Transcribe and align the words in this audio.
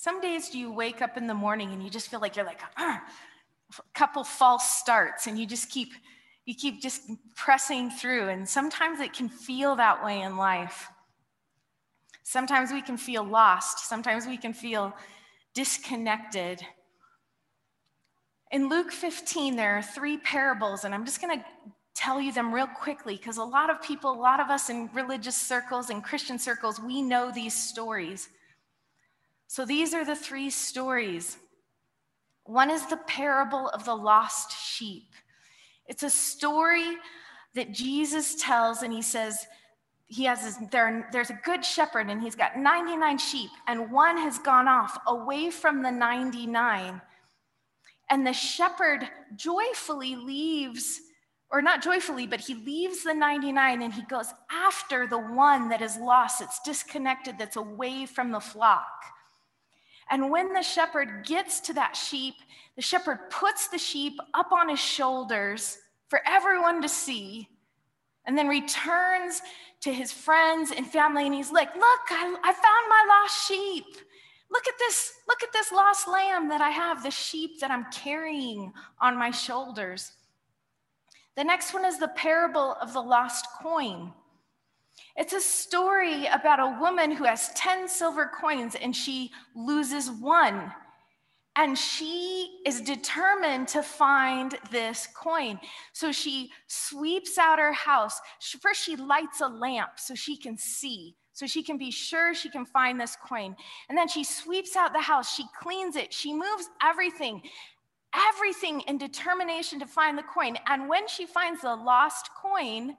Some 0.00 0.22
days 0.22 0.54
you 0.54 0.72
wake 0.72 1.02
up 1.02 1.18
in 1.18 1.26
the 1.26 1.34
morning 1.34 1.74
and 1.74 1.84
you 1.84 1.90
just 1.90 2.08
feel 2.08 2.20
like 2.20 2.34
you're 2.34 2.46
like, 2.46 2.62
uh, 2.78 2.96
a 3.78 3.82
couple 3.92 4.24
false 4.24 4.78
starts 4.78 5.26
and 5.26 5.38
you 5.38 5.44
just 5.44 5.68
keep 5.68 5.92
you 6.46 6.54
keep 6.54 6.80
just 6.80 7.02
pressing 7.36 7.90
through 7.90 8.30
and 8.30 8.48
sometimes 8.48 9.00
it 9.00 9.12
can 9.12 9.28
feel 9.28 9.76
that 9.76 10.02
way 10.02 10.22
in 10.22 10.38
life. 10.38 10.88
Sometimes 12.22 12.72
we 12.72 12.80
can 12.80 12.96
feel 12.96 13.22
lost, 13.22 13.90
sometimes 13.90 14.26
we 14.26 14.38
can 14.38 14.54
feel 14.54 14.94
disconnected. 15.52 16.62
In 18.52 18.70
Luke 18.70 18.92
15, 18.92 19.54
there 19.54 19.76
are 19.76 19.82
three 19.82 20.16
parables, 20.16 20.84
and 20.84 20.94
I'm 20.94 21.04
just 21.04 21.20
going 21.20 21.38
to 21.38 21.44
tell 21.94 22.18
you 22.18 22.32
them 22.32 22.54
real 22.54 22.66
quickly 22.66 23.16
because 23.16 23.36
a 23.36 23.44
lot 23.44 23.68
of 23.68 23.82
people, 23.82 24.10
a 24.10 24.18
lot 24.18 24.40
of 24.40 24.48
us 24.48 24.70
in 24.70 24.88
religious 24.94 25.36
circles 25.36 25.90
and 25.90 26.02
Christian 26.02 26.38
circles, 26.38 26.80
we 26.80 27.02
know 27.02 27.30
these 27.30 27.52
stories. 27.52 28.30
So 29.50 29.64
these 29.64 29.94
are 29.94 30.04
the 30.04 30.14
three 30.14 30.48
stories. 30.48 31.36
One 32.44 32.70
is 32.70 32.86
the 32.86 32.98
parable 33.08 33.68
of 33.70 33.84
the 33.84 33.96
lost 33.96 34.56
sheep. 34.56 35.08
It's 35.88 36.04
a 36.04 36.08
story 36.08 36.94
that 37.56 37.72
Jesus 37.72 38.36
tells, 38.40 38.84
and 38.84 38.92
he 38.92 39.02
says, 39.02 39.44
he 40.06 40.22
has 40.26 40.56
there, 40.70 41.08
there's 41.10 41.30
a 41.30 41.40
good 41.44 41.64
shepherd 41.64 42.08
and 42.10 42.22
he's 42.22 42.36
got 42.36 42.58
99 42.58 43.18
sheep 43.18 43.50
and 43.66 43.90
one 43.90 44.16
has 44.18 44.38
gone 44.38 44.68
off 44.68 44.96
away 45.08 45.50
from 45.50 45.82
the 45.82 45.90
99 45.90 47.00
and 48.08 48.26
the 48.26 48.32
shepherd 48.32 49.08
joyfully 49.36 50.16
leaves 50.16 51.00
or 51.52 51.62
not 51.62 51.80
joyfully 51.80 52.26
but 52.26 52.40
he 52.40 52.54
leaves 52.54 53.04
the 53.04 53.14
99 53.14 53.82
and 53.82 53.94
he 53.94 54.02
goes 54.02 54.34
after 54.50 55.06
the 55.06 55.18
one 55.18 55.68
that 55.68 55.80
is 55.80 55.96
lost 55.96 56.40
it's 56.40 56.58
disconnected 56.64 57.36
that's 57.38 57.54
away 57.54 58.04
from 58.04 58.32
the 58.32 58.40
flock 58.40 58.88
and 60.10 60.30
when 60.30 60.52
the 60.52 60.62
shepherd 60.62 61.24
gets 61.24 61.60
to 61.60 61.72
that 61.72 61.96
sheep 61.96 62.34
the 62.76 62.82
shepherd 62.82 63.18
puts 63.30 63.68
the 63.68 63.78
sheep 63.78 64.18
up 64.34 64.52
on 64.52 64.68
his 64.68 64.80
shoulders 64.80 65.78
for 66.08 66.20
everyone 66.26 66.82
to 66.82 66.88
see 66.88 67.48
and 68.26 68.36
then 68.36 68.48
returns 68.48 69.42
to 69.80 69.92
his 69.92 70.12
friends 70.12 70.72
and 70.76 70.86
family 70.86 71.26
and 71.26 71.34
he's 71.34 71.52
like, 71.52 71.74
Look, 71.74 72.00
I, 72.10 72.36
I 72.44 72.52
found 72.52 72.88
my 72.88 73.04
lost 73.08 73.48
sheep. 73.48 73.86
Look 74.50 74.66
at 74.66 74.74
this, 74.78 75.12
look 75.28 75.42
at 75.42 75.52
this 75.52 75.72
lost 75.72 76.08
lamb 76.08 76.48
that 76.48 76.60
I 76.60 76.70
have, 76.70 77.02
the 77.02 77.10
sheep 77.10 77.60
that 77.60 77.70
I'm 77.70 77.86
carrying 77.92 78.72
on 79.00 79.16
my 79.16 79.30
shoulders. 79.30 80.12
The 81.36 81.44
next 81.44 81.72
one 81.72 81.84
is 81.84 81.98
the 81.98 82.08
parable 82.08 82.76
of 82.80 82.92
the 82.92 83.00
lost 83.00 83.46
coin. 83.62 84.12
It's 85.16 85.32
a 85.32 85.40
story 85.40 86.26
about 86.26 86.60
a 86.60 86.78
woman 86.80 87.10
who 87.10 87.24
has 87.24 87.50
10 87.50 87.88
silver 87.88 88.30
coins 88.40 88.74
and 88.74 88.94
she 88.94 89.30
loses 89.54 90.10
one 90.10 90.72
and 91.56 91.76
she 91.76 92.60
is 92.64 92.80
determined 92.80 93.68
to 93.68 93.82
find 93.82 94.56
this 94.70 95.08
coin. 95.14 95.58
So 95.92 96.12
she 96.12 96.50
sweeps 96.68 97.38
out 97.38 97.58
her 97.58 97.72
house. 97.72 98.20
First, 98.60 98.82
she 98.84 98.96
lights 98.96 99.40
a 99.40 99.48
lamp 99.48 99.90
so 99.96 100.14
she 100.14 100.36
can 100.36 100.56
see, 100.56 101.16
so 101.32 101.46
she 101.46 101.62
can 101.62 101.76
be 101.76 101.90
sure 101.90 102.34
she 102.34 102.50
can 102.50 102.64
find 102.64 103.00
this 103.00 103.16
coin. 103.16 103.56
And 103.88 103.98
then 103.98 104.08
she 104.08 104.24
sweeps 104.24 104.76
out 104.76 104.92
the 104.92 105.00
house. 105.00 105.34
She 105.34 105.44
cleans 105.60 105.96
it. 105.96 106.14
She 106.14 106.32
moves 106.32 106.70
everything, 106.82 107.42
everything 108.14 108.82
in 108.82 108.96
determination 108.96 109.80
to 109.80 109.86
find 109.86 110.16
the 110.16 110.22
coin. 110.22 110.56
And 110.68 110.88
when 110.88 111.08
she 111.08 111.26
finds 111.26 111.62
the 111.62 111.74
lost 111.74 112.30
coin, 112.40 112.96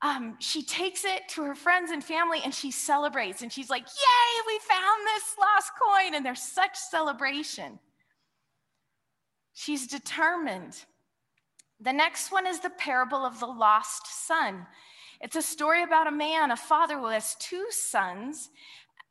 um, 0.00 0.36
she 0.38 0.62
takes 0.62 1.04
it 1.04 1.28
to 1.30 1.42
her 1.42 1.56
friends 1.56 1.90
and 1.90 2.04
family 2.04 2.40
and 2.44 2.54
she 2.54 2.70
celebrates 2.70 3.42
and 3.42 3.52
she's 3.52 3.68
like, 3.68 3.82
Yay, 3.82 4.42
we 4.46 4.58
found 4.60 5.06
this 5.06 5.34
lost 5.38 5.72
coin. 5.76 6.14
And 6.14 6.24
there's 6.24 6.42
such 6.42 6.76
celebration. 6.76 7.78
She's 9.54 9.88
determined. 9.88 10.76
The 11.80 11.92
next 11.92 12.30
one 12.30 12.46
is 12.46 12.60
the 12.60 12.70
parable 12.70 13.24
of 13.24 13.40
the 13.40 13.46
lost 13.46 14.26
son. 14.26 14.66
It's 15.20 15.36
a 15.36 15.42
story 15.42 15.82
about 15.82 16.06
a 16.06 16.12
man, 16.12 16.52
a 16.52 16.56
father 16.56 16.98
who 16.98 17.06
has 17.06 17.34
two 17.40 17.66
sons, 17.70 18.50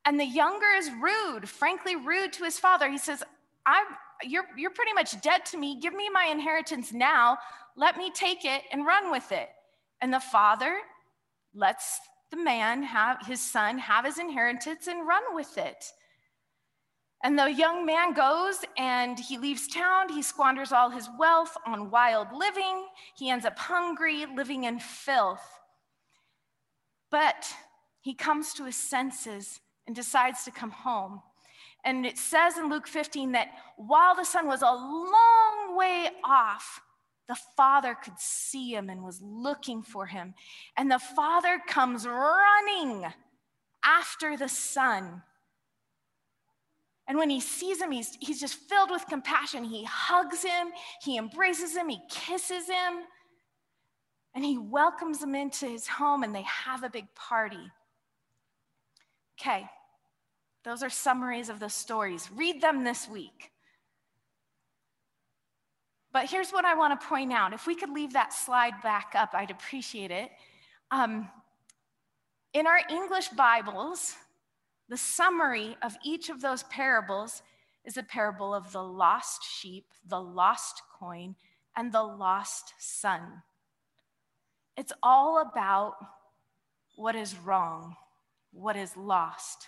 and 0.06 0.18
the 0.18 0.26
younger 0.26 0.68
is 0.78 0.90
rude, 1.02 1.50
frankly, 1.50 1.98
rude 1.98 2.32
to 2.34 2.46
his 2.46 2.58
father. 2.58 2.90
He 2.90 2.98
says, 2.98 3.24
I'm, 3.66 3.86
you're, 4.24 4.46
you're 4.56 4.72
pretty 4.72 4.94
much 4.94 5.20
dead 5.22 5.46
to 5.48 5.58
me. 5.58 5.82
Give 5.82 5.94
me 5.94 6.10
my 6.10 6.30
inheritance 6.32 6.94
now. 6.94 7.38
Let 7.76 7.98
me 7.98 8.10
take 8.12 8.46
it 8.46 8.62
and 8.72 8.86
run 8.86 9.12
with 9.12 9.34
it. 9.34 9.50
And 10.02 10.14
the 10.14 10.20
father 10.20 10.78
lets 11.54 12.00
the 12.30 12.38
man 12.38 12.84
have 12.84 13.26
his 13.26 13.42
son 13.42 13.80
have 13.80 14.06
his 14.06 14.20
inheritance 14.20 14.88
and 14.88 15.08
run 15.08 15.24
with 15.34 15.58
it. 15.58 15.86
And 17.24 17.38
the 17.38 17.52
young 17.52 17.86
man 17.86 18.14
goes 18.14 18.60
and 18.78 19.20
he 19.20 19.38
leaves 19.38 19.68
town. 19.68 20.10
He 20.10 20.22
squanders 20.22 20.72
all 20.72 20.92
his 20.92 21.10
wealth 21.18 21.58
on 21.66 21.90
wild 21.90 22.28
living. 22.32 22.86
He 23.18 23.30
ends 23.30 23.46
up 23.46 23.58
hungry, 23.58 24.26
living 24.26 24.66
in 24.66 24.80
filth. 24.80 25.42
But 27.10 27.52
he 28.02 28.14
comes 28.14 28.54
to 28.54 28.66
his 28.66 28.76
senses 28.76 29.60
and 29.88 29.96
decides 29.96 30.44
to 30.44 30.52
come 30.52 30.72
home. 30.72 31.22
And 31.84 32.06
it 32.06 32.18
says 32.18 32.58
in 32.58 32.70
Luke 32.70 32.88
15 32.88 33.32
that 33.32 33.48
while 33.78 34.16
the 34.16 34.26
son 34.26 34.46
was 34.46 34.62
a 34.62 34.66
long 34.66 35.76
way 35.76 36.10
off, 36.24 36.82
the 37.28 37.38
father 37.56 37.96
could 37.96 38.18
see 38.18 38.74
him 38.74 38.90
and 38.90 39.04
was 39.04 39.22
looking 39.22 39.84
for 39.84 40.06
him. 40.06 40.34
And 40.78 40.90
the 40.90 41.00
father 41.00 41.60
comes 41.68 42.08
running 42.08 43.06
after 43.84 44.38
the 44.38 44.48
son. 44.48 45.22
And 47.08 47.18
when 47.18 47.30
he 47.30 47.40
sees 47.40 47.82
him, 47.82 47.92
he's, 47.92 48.18
he's 48.20 48.40
just 48.40 48.56
filled 48.56 48.92
with 48.92 49.06
compassion. 49.08 49.64
He 49.64 49.86
hugs 49.86 50.44
him, 50.44 50.70
he 51.02 51.18
embraces 51.18 51.76
him, 51.76 51.90
he 51.90 52.00
kisses 52.10 52.68
him, 52.68 53.04
and 54.36 54.44
he 54.44 54.58
welcomes 54.58 55.24
him 55.24 55.34
into 55.34 55.68
his 55.68 55.88
home, 55.88 56.24
and 56.24 56.36
they 56.36 56.44
have 56.44 56.84
a 56.84 56.90
big 56.90 57.06
party. 57.16 57.72
Okay, 59.40 59.66
those 60.64 60.84
are 60.84 60.90
summaries 60.90 61.50
of 61.50 61.60
the 61.60 61.70
stories. 61.70 62.30
Read 62.34 62.62
them 62.62 62.84
this 62.84 63.08
week. 63.08 63.52
But 66.14 66.30
here's 66.30 66.52
what 66.52 66.66
I 66.66 66.76
want 66.76 67.00
to 67.00 67.08
point 67.08 67.34
out. 67.34 67.54
If 67.54 67.68
we 67.68 67.76
could 67.76 67.90
leave 67.90 68.14
that 68.14 68.34
slide 68.34 68.82
back 68.82 69.12
up, 69.16 69.32
I'd 69.34 69.52
appreciate 69.52 70.12
it. 70.12 70.32
Um, 70.90 71.30
in 72.54 72.66
our 72.66 72.80
English 72.90 73.30
Bibles, 73.30 74.16
the 74.90 74.98
summary 74.98 75.76
of 75.82 75.96
each 76.04 76.30
of 76.30 76.42
those 76.42 76.64
parables 76.64 77.42
is 77.86 77.98
a 77.98 78.04
parable 78.04 78.54
of 78.54 78.72
the 78.72 78.84
lost 78.84 79.44
sheep, 79.44 79.86
the 80.08 80.20
lost 80.20 80.82
coin, 81.00 81.36
and 81.76 81.92
the 81.92 82.04
lost 82.04 82.74
son. 82.80 83.44
It's 84.76 84.94
all 85.04 85.42
about 85.42 85.96
what 86.96 87.16
is 87.16 87.36
wrong, 87.38 87.96
what 88.52 88.76
is 88.76 88.96
lost. 88.98 89.68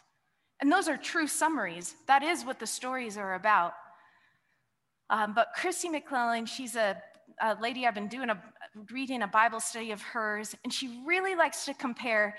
And 0.62 0.72
those 0.72 0.88
are 0.88 0.98
true 0.98 1.28
summaries. 1.28 1.96
That 2.08 2.24
is 2.24 2.44
what 2.44 2.60
the 2.60 2.68
stories 2.68 3.18
are 3.18 3.36
about. 3.36 3.74
Um, 5.10 5.34
but 5.34 5.50
Kristi 5.58 5.90
McLelland, 5.90 6.48
she's 6.48 6.76
a, 6.76 7.02
a 7.42 7.58
lady 7.60 7.86
I've 7.86 7.96
been 7.96 8.08
doing 8.08 8.30
a 8.30 8.42
reading 8.92 9.24
a 9.24 9.28
Bible 9.28 9.60
study 9.60 9.92
of 9.92 10.02
hers, 10.02 10.56
and 10.64 10.72
she 10.72 11.02
really 11.06 11.36
likes 11.36 11.66
to 11.66 11.74
compare 11.74 12.38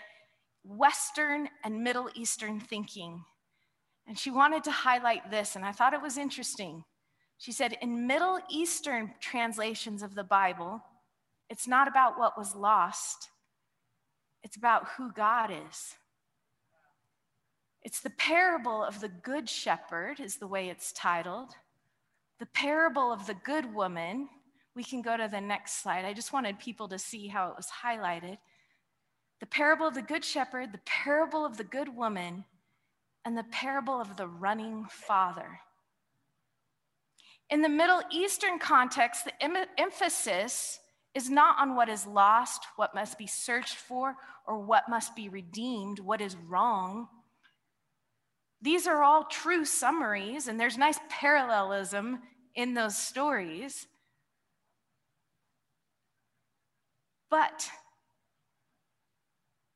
Western 0.64 1.48
and 1.64 1.82
Middle 1.82 2.08
Eastern 2.14 2.60
thinking. 2.60 3.24
And 4.06 4.18
she 4.18 4.30
wanted 4.30 4.64
to 4.64 4.70
highlight 4.70 5.30
this, 5.30 5.56
and 5.56 5.64
I 5.64 5.72
thought 5.72 5.94
it 5.94 6.02
was 6.02 6.16
interesting. 6.16 6.84
She 7.38 7.52
said, 7.52 7.76
in 7.80 8.06
Middle 8.06 8.38
Eastern 8.50 9.14
translations 9.20 10.02
of 10.02 10.14
the 10.14 10.24
Bible, 10.24 10.82
it's 11.48 11.66
not 11.66 11.88
about 11.88 12.18
what 12.18 12.38
was 12.38 12.54
lost, 12.54 13.30
it's 14.42 14.56
about 14.56 14.88
who 14.96 15.12
God 15.12 15.50
is. 15.50 15.94
It's 17.82 18.00
the 18.00 18.10
parable 18.10 18.84
of 18.84 19.00
the 19.00 19.08
Good 19.08 19.48
Shepherd, 19.48 20.20
is 20.20 20.36
the 20.36 20.46
way 20.46 20.68
it's 20.68 20.92
titled. 20.92 21.54
The 22.40 22.46
parable 22.46 23.12
of 23.12 23.26
the 23.26 23.34
good 23.34 23.74
woman, 23.74 24.28
we 24.74 24.82
can 24.82 25.02
go 25.02 25.14
to 25.14 25.28
the 25.30 25.42
next 25.42 25.82
slide. 25.82 26.06
I 26.06 26.14
just 26.14 26.32
wanted 26.32 26.58
people 26.58 26.88
to 26.88 26.98
see 26.98 27.28
how 27.28 27.50
it 27.50 27.56
was 27.56 27.68
highlighted. 27.84 28.38
The 29.40 29.46
parable 29.46 29.86
of 29.86 29.94
the 29.94 30.02
good 30.02 30.24
shepherd, 30.24 30.72
the 30.72 30.80
parable 30.86 31.44
of 31.44 31.58
the 31.58 31.64
good 31.64 31.94
woman, 31.94 32.44
and 33.26 33.36
the 33.36 33.44
parable 33.44 34.00
of 34.00 34.16
the 34.16 34.26
running 34.26 34.86
father. 34.90 35.60
In 37.50 37.60
the 37.60 37.68
Middle 37.68 38.00
Eastern 38.10 38.58
context, 38.58 39.26
the 39.26 39.42
em- 39.42 39.66
emphasis 39.76 40.80
is 41.14 41.28
not 41.28 41.58
on 41.58 41.74
what 41.76 41.90
is 41.90 42.06
lost, 42.06 42.64
what 42.76 42.94
must 42.94 43.18
be 43.18 43.26
searched 43.26 43.74
for, 43.74 44.16
or 44.46 44.58
what 44.58 44.88
must 44.88 45.14
be 45.14 45.28
redeemed, 45.28 45.98
what 45.98 46.22
is 46.22 46.36
wrong. 46.36 47.08
These 48.62 48.86
are 48.86 49.02
all 49.02 49.24
true 49.24 49.64
summaries, 49.64 50.48
and 50.48 50.60
there's 50.60 50.76
nice 50.76 50.98
parallelism 51.08 52.20
in 52.54 52.74
those 52.74 52.96
stories. 52.96 53.86
But 57.30 57.70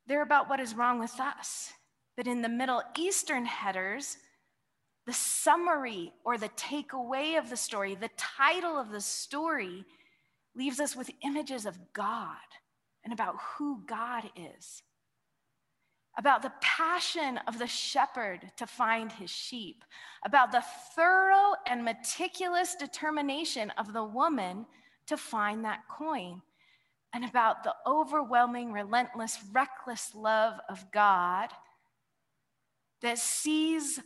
they're 0.07 0.21
about 0.21 0.49
what 0.49 0.59
is 0.59 0.75
wrong 0.75 0.99
with 0.99 1.19
us. 1.19 1.73
But 2.15 2.27
in 2.27 2.41
the 2.41 2.49
Middle 2.49 2.83
Eastern 2.97 3.45
headers, 3.45 4.17
the 5.05 5.13
summary 5.13 6.13
or 6.23 6.37
the 6.37 6.49
takeaway 6.49 7.37
of 7.37 7.49
the 7.49 7.57
story, 7.57 7.95
the 7.95 8.09
title 8.17 8.77
of 8.77 8.91
the 8.91 9.01
story, 9.01 9.85
leaves 10.55 10.79
us 10.79 10.95
with 10.95 11.11
images 11.23 11.65
of 11.65 11.77
God 11.93 12.37
and 13.03 13.13
about 13.13 13.35
who 13.57 13.81
God 13.85 14.29
is, 14.35 14.83
about 16.17 16.41
the 16.41 16.53
passion 16.61 17.39
of 17.47 17.59
the 17.59 17.67
shepherd 17.67 18.51
to 18.57 18.65
find 18.65 19.11
his 19.11 19.29
sheep, 19.29 19.83
about 20.23 20.51
the 20.51 20.63
thorough 20.95 21.53
and 21.67 21.83
meticulous 21.83 22.75
determination 22.75 23.69
of 23.77 23.91
the 23.91 24.03
woman 24.03 24.65
to 25.07 25.17
find 25.17 25.65
that 25.65 25.87
coin, 25.89 26.41
and 27.13 27.25
about 27.25 27.63
the 27.63 27.75
overwhelming, 27.85 28.71
relentless, 28.71 29.39
reckless 29.51 30.13
love 30.15 30.59
of 30.69 30.91
God 30.91 31.49
that 33.01 33.17
sees 33.17 33.99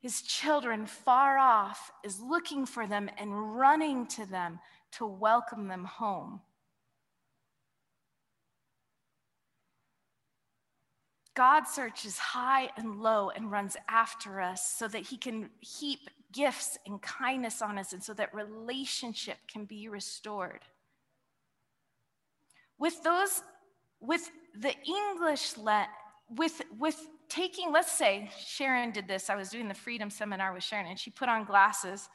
his 0.00 0.22
children 0.22 0.86
far 0.86 1.38
off, 1.38 1.90
is 2.04 2.20
looking 2.20 2.64
for 2.64 2.86
them 2.86 3.10
and 3.18 3.56
running 3.56 4.06
to 4.06 4.26
them 4.26 4.58
to 4.92 5.06
welcome 5.06 5.68
them 5.68 5.84
home. 5.84 6.40
God 11.38 11.68
searches 11.68 12.18
high 12.18 12.68
and 12.76 13.00
low 13.00 13.30
and 13.30 13.48
runs 13.48 13.76
after 13.88 14.40
us 14.40 14.74
so 14.76 14.88
that 14.88 15.02
he 15.02 15.16
can 15.16 15.50
heap 15.60 16.10
gifts 16.32 16.76
and 16.84 17.00
kindness 17.00 17.62
on 17.62 17.78
us 17.78 17.92
and 17.92 18.02
so 18.02 18.12
that 18.14 18.34
relationship 18.34 19.36
can 19.46 19.64
be 19.64 19.88
restored. 19.88 20.62
With 22.76 23.04
those, 23.04 23.44
with 24.00 24.28
the 24.58 24.74
English, 24.84 25.56
let, 25.56 25.90
with, 26.28 26.60
with 26.76 27.00
taking, 27.28 27.70
let's 27.70 27.92
say 27.92 28.32
Sharon 28.44 28.90
did 28.90 29.06
this. 29.06 29.30
I 29.30 29.36
was 29.36 29.50
doing 29.50 29.68
the 29.68 29.74
freedom 29.74 30.10
seminar 30.10 30.52
with 30.52 30.64
Sharon 30.64 30.86
and 30.86 30.98
she 30.98 31.10
put 31.10 31.28
on 31.28 31.44
glasses. 31.44 32.08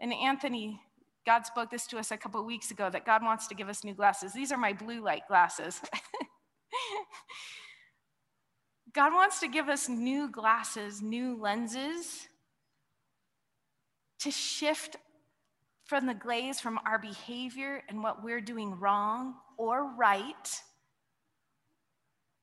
And 0.00 0.14
Anthony, 0.14 0.80
God 1.26 1.44
spoke 1.44 1.70
this 1.70 1.86
to 1.88 1.98
us 1.98 2.10
a 2.10 2.16
couple 2.16 2.42
weeks 2.42 2.70
ago 2.70 2.88
that 2.88 3.04
God 3.04 3.22
wants 3.22 3.48
to 3.48 3.54
give 3.54 3.68
us 3.68 3.84
new 3.84 3.92
glasses. 3.92 4.32
These 4.32 4.50
are 4.50 4.56
my 4.56 4.72
blue 4.72 5.02
light 5.02 5.28
glasses. 5.28 5.82
God 8.96 9.12
wants 9.12 9.40
to 9.40 9.48
give 9.48 9.68
us 9.68 9.90
new 9.90 10.30
glasses, 10.30 11.02
new 11.02 11.38
lenses 11.38 12.28
to 14.20 14.30
shift 14.30 14.96
from 15.84 16.06
the 16.06 16.14
glaze 16.14 16.60
from 16.60 16.80
our 16.86 16.98
behavior 16.98 17.82
and 17.90 18.02
what 18.02 18.24
we're 18.24 18.40
doing 18.40 18.80
wrong 18.80 19.34
or 19.58 19.92
right 19.98 20.62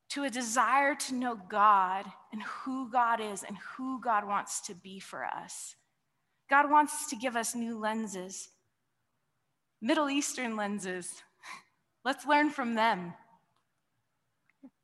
to 0.10 0.26
a 0.26 0.30
desire 0.30 0.94
to 0.94 1.16
know 1.16 1.36
God 1.50 2.06
and 2.32 2.44
who 2.44 2.88
God 2.92 3.20
is 3.20 3.42
and 3.42 3.58
who 3.76 4.00
God 4.00 4.28
wants 4.28 4.62
to 4.68 4.76
be 4.76 5.00
for 5.00 5.26
us. 5.26 5.76
God 6.52 6.70
wants 6.70 7.10
to 7.10 7.16
give 7.16 7.36
us 7.36 7.56
new 7.56 7.80
lenses, 7.80 8.50
Middle 9.82 10.08
Eastern 10.08 10.56
lenses. 10.56 11.24
Let's 12.06 12.28
learn 12.28 12.52
from 12.52 12.76
them. 12.76 13.16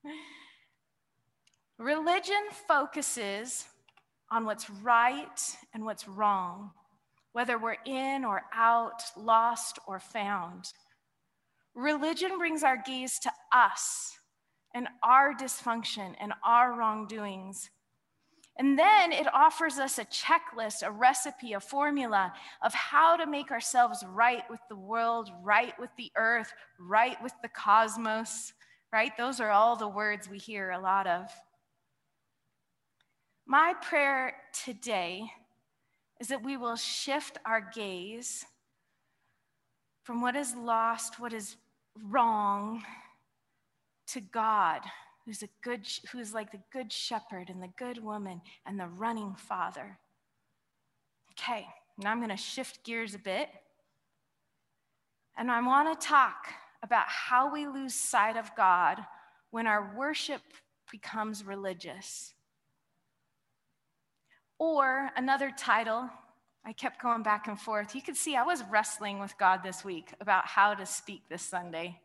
Religion 1.80 2.50
focuses 2.68 3.66
on 4.30 4.46
what's 4.46 4.70
right 4.70 5.58
and 5.74 5.86
what's 5.86 6.10
wrong, 6.10 6.72
whether 7.32 7.58
we're 7.58 7.78
in 7.86 8.26
or 8.26 8.42
out, 8.54 9.02
lost 9.16 9.80
or 9.88 9.98
found. 9.98 10.74
Religion 11.74 12.38
brings 12.38 12.64
our 12.64 12.76
gaze 12.76 13.18
to 13.20 13.32
us 13.54 14.20
and 14.76 14.90
our 15.04 15.34
dysfunction 15.34 16.16
and 16.20 16.34
our 16.46 16.78
wrongdoings. 16.78 17.70
And 18.58 18.78
then 18.78 19.14
it 19.14 19.34
offers 19.34 19.80
us 19.80 19.98
a 19.98 20.06
checklist, 20.06 20.86
a 20.86 20.92
recipe, 20.92 21.54
a 21.54 21.62
formula 21.62 22.34
of 22.62 22.74
how 22.74 23.16
to 23.16 23.26
make 23.26 23.52
ourselves 23.52 24.04
right 24.06 24.44
with 24.50 24.60
the 24.68 24.76
world, 24.76 25.30
right 25.42 25.80
with 25.80 25.92
the 25.98 26.12
earth, 26.18 26.52
right 26.78 27.16
with 27.24 27.32
the 27.42 27.48
cosmos, 27.48 28.52
right? 28.92 29.14
Those 29.18 29.40
are 29.40 29.52
all 29.52 29.78
the 29.78 29.88
words 29.88 30.30
we 30.30 30.40
hear 30.40 30.72
a 30.72 30.80
lot 30.82 31.08
of. 31.08 31.32
My 33.52 33.74
prayer 33.82 34.36
today 34.64 35.24
is 36.20 36.28
that 36.28 36.44
we 36.44 36.56
will 36.56 36.76
shift 36.76 37.40
our 37.48 37.68
gaze 37.74 38.46
from 40.04 40.22
what 40.22 40.36
is 40.36 40.54
lost, 40.56 41.20
what 41.20 41.34
is 41.34 41.56
wrong, 42.12 42.84
to 44.06 44.22
God, 44.22 44.82
who's 45.26 45.42
a 45.42 45.50
good, 45.64 45.82
who's 46.12 46.32
like 46.32 46.52
the 46.52 46.62
good 46.72 46.94
shepherd 46.94 47.50
and 47.50 47.60
the 47.60 47.72
good 47.76 48.04
woman 48.04 48.40
and 48.68 48.80
the 48.80 48.86
running 48.86 49.34
father. 49.34 49.98
Okay, 51.32 51.66
now 51.98 52.12
I'm 52.12 52.20
going 52.20 52.30
to 52.30 52.38
shift 52.38 52.84
gears 52.84 53.16
a 53.16 53.20
bit. 53.20 53.50
And 55.36 55.50
I 55.50 55.60
want 55.60 56.00
to 56.00 56.08
talk 56.08 56.50
about 56.84 57.08
how 57.08 57.52
we 57.52 57.66
lose 57.66 57.96
sight 57.96 58.38
of 58.38 58.56
God 58.56 59.00
when 59.50 59.66
our 59.66 59.92
worship 59.98 60.44
becomes 60.92 61.44
religious. 61.44 62.36
Or 64.60 65.10
another 65.16 65.52
title, 65.58 66.10
I 66.66 66.74
kept 66.74 67.02
going 67.02 67.24
back 67.24 67.48
and 67.48 67.60
forth. 67.60 67.96
You 67.96 68.02
can 68.02 68.14
see 68.14 68.36
I 68.36 68.44
was 68.44 68.62
wrestling 68.70 69.20
with 69.20 69.38
God 69.38 69.62
this 69.64 69.86
week 69.86 70.14
about 70.20 70.46
how 70.46 70.74
to 70.74 70.86
speak 70.86 71.24
this 71.30 71.42
Sunday. 71.42 72.00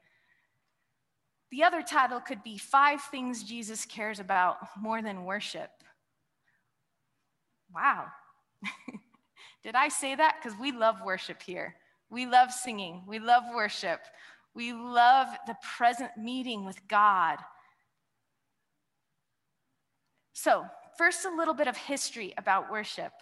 The 1.51 1.65
other 1.65 1.83
title 1.83 2.21
could 2.21 2.43
be 2.43 2.57
Five 2.57 3.03
Things 3.03 3.43
Jesus 3.43 3.85
Cares 3.85 4.21
About 4.21 4.57
More 4.81 5.03
Than 5.03 5.25
Worship. 5.25 5.71
Wow. 7.75 8.07
Did 9.65 9.75
I 9.75 9.89
say 9.89 10.15
that? 10.15 10.37
Because 10.41 10.59
we 10.59 10.71
love 10.71 10.97
worship 11.05 11.43
here. 11.43 11.75
We 12.09 12.27
love 12.27 12.53
singing. 12.53 13.03
We 13.07 13.19
love 13.19 13.43
worship. 13.53 14.01
We 14.55 14.73
love 14.73 15.29
the 15.49 15.57
present 15.77 16.17
meeting 16.17 16.65
with 16.65 16.79
God. 16.87 17.39
So, 20.33 20.65
first, 20.97 21.25
a 21.25 21.35
little 21.35 21.55
bit 21.55 21.69
of 21.69 21.77
history 21.77 22.35
about 22.37 22.71
worship. 22.71 23.13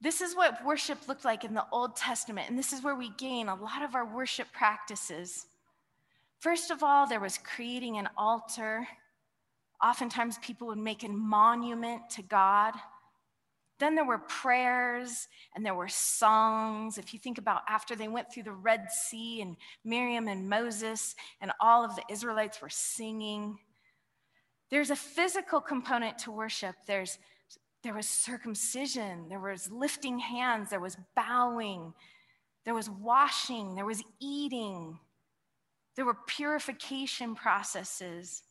This 0.00 0.22
is 0.22 0.34
what 0.34 0.64
worship 0.64 1.08
looked 1.08 1.26
like 1.26 1.44
in 1.44 1.52
the 1.52 1.66
Old 1.70 1.94
Testament, 1.94 2.48
and 2.48 2.58
this 2.58 2.72
is 2.72 2.82
where 2.82 2.94
we 2.94 3.10
gain 3.18 3.48
a 3.48 3.54
lot 3.54 3.82
of 3.82 3.94
our 3.94 4.06
worship 4.06 4.50
practices. 4.52 5.46
First 6.38 6.70
of 6.70 6.82
all, 6.82 7.06
there 7.06 7.20
was 7.20 7.36
creating 7.36 7.98
an 7.98 8.08
altar. 8.16 8.88
Oftentimes, 9.84 10.38
people 10.38 10.68
would 10.68 10.78
make 10.78 11.04
a 11.04 11.08
monument 11.08 12.08
to 12.10 12.22
God. 12.22 12.74
Then 13.78 13.94
there 13.94 14.06
were 14.06 14.18
prayers 14.18 15.28
and 15.54 15.64
there 15.64 15.74
were 15.74 15.88
songs. 15.88 16.96
If 16.96 17.12
you 17.12 17.18
think 17.18 17.38
about 17.38 17.62
after 17.68 17.94
they 17.94 18.08
went 18.08 18.32
through 18.32 18.42
the 18.44 18.52
Red 18.52 18.90
Sea 18.90 19.42
and 19.42 19.56
Miriam 19.84 20.28
and 20.28 20.48
Moses 20.48 21.14
and 21.40 21.50
all 21.60 21.84
of 21.84 21.96
the 21.96 22.04
Israelites 22.10 22.60
were 22.60 22.70
singing, 22.70 23.58
there's 24.70 24.90
a 24.90 24.96
physical 24.96 25.60
component 25.60 26.18
to 26.18 26.30
worship. 26.30 26.76
There's, 26.86 27.18
there 27.82 27.94
was 27.94 28.08
circumcision, 28.08 29.28
there 29.28 29.40
was 29.40 29.70
lifting 29.70 30.18
hands, 30.18 30.70
there 30.70 30.80
was 30.80 30.96
bowing, 31.16 31.92
there 32.64 32.74
was 32.74 32.88
washing, 32.88 33.74
there 33.74 33.86
was 33.86 34.02
eating, 34.20 34.98
there 35.96 36.04
were 36.04 36.16
purification 36.26 37.34
processes. 37.34 38.42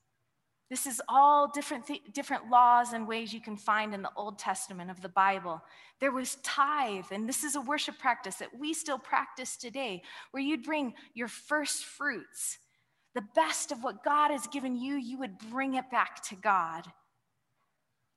This 0.69 0.85
is 0.85 1.01
all 1.09 1.47
different, 1.47 1.87
th- 1.87 2.01
different 2.13 2.49
laws 2.49 2.93
and 2.93 3.07
ways 3.07 3.33
you 3.33 3.41
can 3.41 3.57
find 3.57 3.93
in 3.93 4.03
the 4.03 4.11
Old 4.15 4.37
Testament 4.37 4.91
of 4.91 5.01
the 5.01 5.09
Bible. 5.09 5.61
There 5.99 6.11
was 6.11 6.35
tithe, 6.43 7.05
and 7.11 7.27
this 7.27 7.43
is 7.43 7.55
a 7.55 7.61
worship 7.61 7.97
practice 7.97 8.35
that 8.35 8.57
we 8.57 8.73
still 8.73 8.99
practice 8.99 9.57
today, 9.57 10.03
where 10.31 10.43
you'd 10.43 10.63
bring 10.63 10.93
your 11.15 11.27
first 11.27 11.85
fruits, 11.85 12.59
the 13.15 13.25
best 13.35 13.71
of 13.71 13.83
what 13.83 14.03
God 14.03 14.31
has 14.31 14.47
given 14.47 14.75
you, 14.75 14.95
you 14.95 15.17
would 15.19 15.37
bring 15.51 15.73
it 15.73 15.89
back 15.89 16.23
to 16.29 16.35
God. 16.35 16.85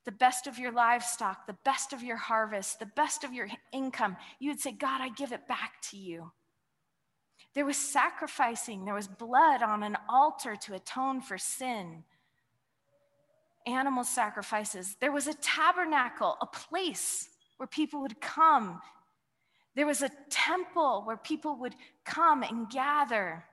The 0.05 0.13
best 0.13 0.47
of 0.47 0.59
your 0.59 0.73
livestock, 0.73 1.47
the 1.47 1.57
best 1.65 1.93
of 1.93 2.03
your 2.03 2.17
harvest, 2.17 2.79
the 2.79 2.87
best 2.87 3.25
of 3.25 3.33
your 3.33 3.49
income, 3.73 4.17
you 4.39 4.51
would 4.51 4.61
say, 4.61 4.73
God, 4.73 5.01
I 5.01 5.09
give 5.09 5.33
it 5.33 5.47
back 5.47 5.81
to 5.91 5.97
you. 5.97 6.33
There 7.55 7.67
was 7.67 7.77
sacrificing, 7.77 8.85
there 8.85 8.95
was 8.95 9.09
blood 9.09 9.63
on 9.63 9.83
an 9.83 9.97
altar 10.09 10.57
to 10.63 10.75
atone 10.75 11.21
for 11.21 11.39
sin, 11.39 12.05
animal 13.67 14.05
sacrifices. 14.05 14.97
There 15.01 15.13
was 15.13 15.27
a 15.27 15.35
tabernacle, 15.35 16.37
a 16.41 16.47
place 16.47 17.29
where 17.59 17.67
people 17.67 18.01
would 18.01 18.21
come. 18.21 18.81
There 19.77 19.87
was 19.87 20.03
a 20.03 20.11
temple 20.31 21.03
where 21.05 21.17
people 21.17 21.57
would 21.61 21.75
come 22.05 22.43
and 22.43 22.69
gather. 22.69 23.45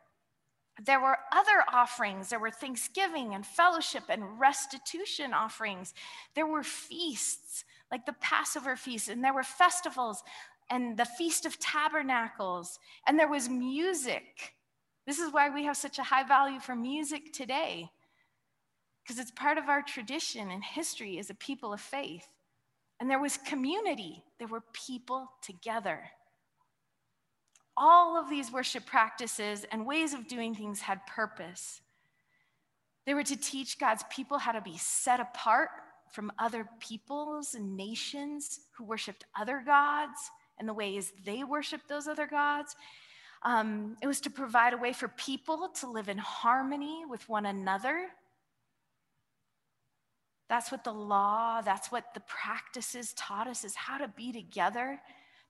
There 0.86 1.02
were 1.02 1.18
other 1.32 1.64
offerings. 1.72 2.30
There 2.30 2.40
were 2.40 2.52
thanksgiving 2.52 3.34
and 3.34 3.46
fellowship 3.46 4.04
and 4.10 4.40
restitution 4.40 5.34
offerings. 5.34 5.94
There 6.36 6.48
were 6.48 6.64
feasts, 6.64 7.66
like 7.92 8.06
the 8.06 8.14
Passover 8.14 8.76
feast, 8.76 9.10
and 9.10 9.24
there 9.24 9.34
were 9.34 9.44
festivals 9.44 10.24
and 10.70 10.98
the 10.98 11.06
Feast 11.06 11.46
of 11.46 11.60
Tabernacles, 11.60 12.80
and 13.08 13.18
there 13.18 13.28
was 13.28 13.50
music. 13.50 14.54
This 15.06 15.20
is 15.20 15.34
why 15.34 15.50
we 15.50 15.64
have 15.64 15.78
such 15.78 15.98
a 15.98 16.04
high 16.04 16.24
value 16.24 16.60
for 16.60 16.76
music 16.76 17.34
today, 17.34 17.90
because 19.04 19.20
it's 19.20 19.32
part 19.32 19.58
of 19.58 19.68
our 19.68 19.82
tradition 19.82 20.52
and 20.52 20.64
history 20.64 21.18
as 21.18 21.30
a 21.30 21.36
people 21.36 21.74
of 21.74 21.82
faith. 21.82 22.28
And 23.00 23.10
there 23.10 23.22
was 23.22 23.38
community, 23.38 24.24
there 24.38 24.48
were 24.48 24.64
people 24.74 25.32
together. 25.42 26.12
All 27.82 28.18
of 28.18 28.30
these 28.30 28.52
worship 28.52 28.86
practices 28.86 29.66
and 29.72 29.86
ways 29.86 30.14
of 30.14 30.28
doing 30.28 30.54
things 30.54 30.82
had 30.82 31.06
purpose. 31.08 31.80
They 33.06 33.14
were 33.14 33.24
to 33.24 33.38
teach 33.38 33.80
God's 33.80 34.04
people 34.12 34.38
how 34.38 34.52
to 34.52 34.60
be 34.60 34.78
set 34.78 35.22
apart 35.22 35.70
from 36.12 36.32
other 36.38 36.68
peoples 36.82 37.56
and 37.56 37.78
nations 37.78 38.60
who 38.78 38.84
worshiped 38.84 39.24
other 39.40 39.64
gods 39.66 40.20
and 40.58 40.68
the 40.68 40.74
ways 40.74 41.14
they 41.26 41.46
worshiped 41.46 41.88
those 41.88 42.08
other 42.08 42.28
gods. 42.28 42.76
Um, 43.44 43.96
it 44.02 44.08
was 44.08 44.20
to 44.22 44.30
provide 44.30 44.74
a 44.74 44.78
way 44.78 44.92
for 44.92 45.08
people 45.08 45.70
to 45.80 45.90
live 45.90 46.10
in 46.10 46.18
harmony 46.18 47.04
with 47.10 47.28
one 47.30 47.46
another. 47.46 48.10
That's 50.50 50.70
what 50.70 50.84
the 50.84 50.92
law, 50.92 51.62
that's 51.62 51.92
what 51.92 52.14
the 52.14 52.22
practices 52.22 53.14
taught 53.14 53.48
us 53.48 53.64
is 53.64 53.76
how 53.76 54.00
to 54.00 54.10
be 54.10 54.34
together. 54.34 55.00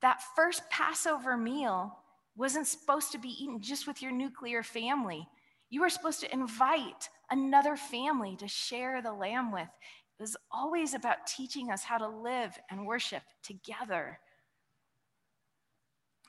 That 0.01 0.21
first 0.36 0.69
Passover 0.69 1.36
meal 1.36 1.98
wasn't 2.36 2.67
supposed 2.67 3.12
to 3.12 3.17
be 3.17 3.29
eaten 3.29 3.62
just 3.62 3.88
with 3.88 4.01
your 4.01 4.12
nuclear 4.12 4.63
family. 4.63 5.27
You 5.69 5.81
were 5.81 5.89
supposed 5.89 6.21
to 6.21 6.33
invite 6.33 7.09
another 7.29 7.75
family 7.75 8.36
to 8.38 8.48
share 8.48 9.01
the 9.01 9.13
lamb 9.13 9.51
with. 9.51 9.67
It 10.19 10.21
was 10.24 10.38
always 10.51 10.93
about 10.93 11.27
teaching 11.27 11.71
us 11.71 11.83
how 11.83 11.98
to 11.98 12.07
live 12.07 12.57
and 12.69 12.86
worship 12.86 13.24
together. 13.43 14.19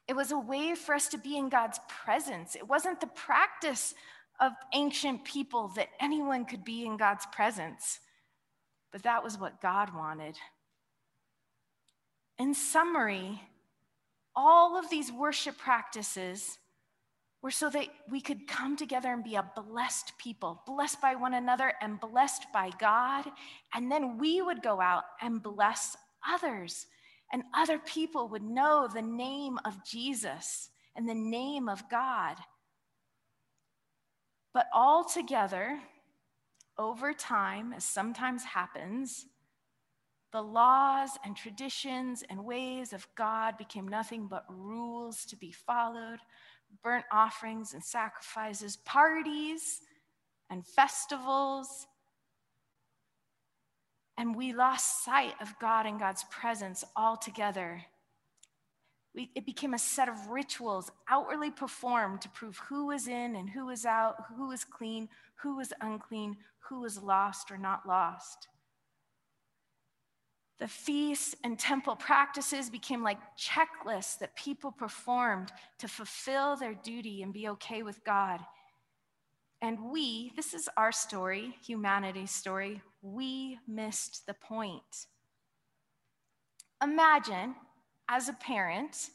It 0.07 0.17
was 0.17 0.33
a 0.33 0.39
way 0.39 0.75
for 0.75 0.95
us 0.95 1.09
to 1.09 1.19
be 1.19 1.37
in 1.37 1.49
God's 1.49 1.79
presence. 1.89 2.57
It 2.57 2.69
wasn't 2.69 3.01
the 3.01 3.07
practice 3.07 3.95
of 4.41 4.53
ancient 4.75 5.25
people 5.25 5.69
that 5.77 5.89
anyone 6.01 6.45
could 6.45 6.65
be 6.65 6.85
in 6.85 6.97
God's 6.97 7.27
presence, 7.33 8.01
but 8.91 9.03
that 9.05 9.23
was 9.23 9.39
what 9.39 9.61
God 9.61 9.95
wanted. 9.95 10.37
In 12.39 12.55
summary, 12.55 13.41
all 14.35 14.79
of 14.79 14.91
these 14.91 15.13
worship 15.13 15.59
practices 15.59 16.59
were 17.43 17.51
so 17.51 17.71
that 17.71 17.89
we 18.11 18.21
could 18.21 18.47
come 18.47 18.77
together 18.77 19.13
and 19.13 19.25
be 19.25 19.35
a 19.35 19.51
blessed 19.57 20.13
people, 20.19 20.63
blessed 20.67 21.01
by 21.01 21.15
one 21.15 21.35
another 21.35 21.73
and 21.81 22.01
blessed 22.01 22.47
by 22.53 22.71
God. 22.79 23.25
And 23.75 23.91
then 23.91 24.19
we 24.19 24.43
would 24.43 24.63
go 24.63 24.81
out 24.81 25.05
and 25.23 25.43
bless 25.43 25.97
others 26.29 26.87
and 27.33 27.45
other 27.55 27.79
people 27.79 28.29
would 28.29 28.43
know 28.43 28.89
the 28.93 29.03
name 29.03 29.59
of 29.65 29.85
Jesus 29.85 30.71
and 30.97 31.09
the 31.09 31.15
name 31.15 31.69
of 31.69 31.89
God. 31.89 32.37
But 34.53 34.67
all 34.75 35.05
together, 35.05 35.79
over 36.77 37.13
time, 37.13 37.73
as 37.73 37.85
sometimes 37.85 38.43
happens, 38.43 39.27
the 40.33 40.43
laws 40.43 41.11
and 41.25 41.37
traditions 41.37 42.23
and 42.29 42.45
ways 42.45 42.93
of 42.93 43.07
God 43.17 43.59
became 43.59 43.89
nothing 43.89 44.27
but 44.27 44.45
rules 44.49 45.25
to 45.27 45.37
be 45.37 45.51
followed, 45.51 46.19
burnt 46.83 47.05
offerings 47.11 47.75
and 47.75 47.83
sacrifices, 47.83 48.77
parties 48.77 49.81
and 50.49 50.67
festivals 50.67 51.87
and 54.21 54.37
we 54.37 54.53
lost 54.53 55.03
sight 55.03 55.33
of 55.41 55.59
God 55.59 55.87
and 55.87 55.99
God's 55.99 56.25
presence 56.25 56.85
altogether. 56.95 57.87
We, 59.15 59.31
it 59.35 59.47
became 59.47 59.73
a 59.73 59.79
set 59.79 60.11
of 60.11 60.29
rituals 60.29 60.93
outwardly 61.09 61.51
performed 61.51 62.21
to 62.21 62.29
prove 62.29 62.59
who 62.69 62.89
was 62.89 63.09
in 63.09 63.35
and 63.35 63.49
who 63.49 63.65
was 63.65 63.87
out, 63.87 64.17
who 64.37 64.49
was 64.49 64.63
clean, 64.63 65.09
who 65.37 65.57
was 65.57 65.73
unclean, 65.81 66.37
who 66.69 66.83
was 66.83 67.03
lost 67.03 67.51
or 67.51 67.57
not 67.57 67.89
lost. 67.89 68.49
The 70.61 70.69
feasts 70.69 71.35
and 71.43 71.59
temple 71.59 71.97
practices 71.97 72.69
became 72.69 73.03
like 73.03 73.19
checklists 73.37 74.19
that 74.19 74.37
people 74.37 74.71
performed 74.71 75.51
to 75.79 75.89
fulfill 75.89 76.55
their 76.55 76.75
duty 76.75 77.23
and 77.23 77.33
be 77.33 77.49
okay 77.49 77.83
with 77.83 78.05
God. 78.05 78.41
And 79.63 79.91
we, 79.91 80.33
this 80.37 80.53
is 80.53 80.69
our 80.77 80.93
story, 80.93 81.57
humanity's 81.63 82.31
story, 82.31 82.83
we 83.03 83.59
missed 83.67 84.27
the 84.27 84.35
point. 84.35 85.07
Imagine, 86.83 87.55
as 88.09 88.29
a 88.29 88.35
parent, 88.35 89.11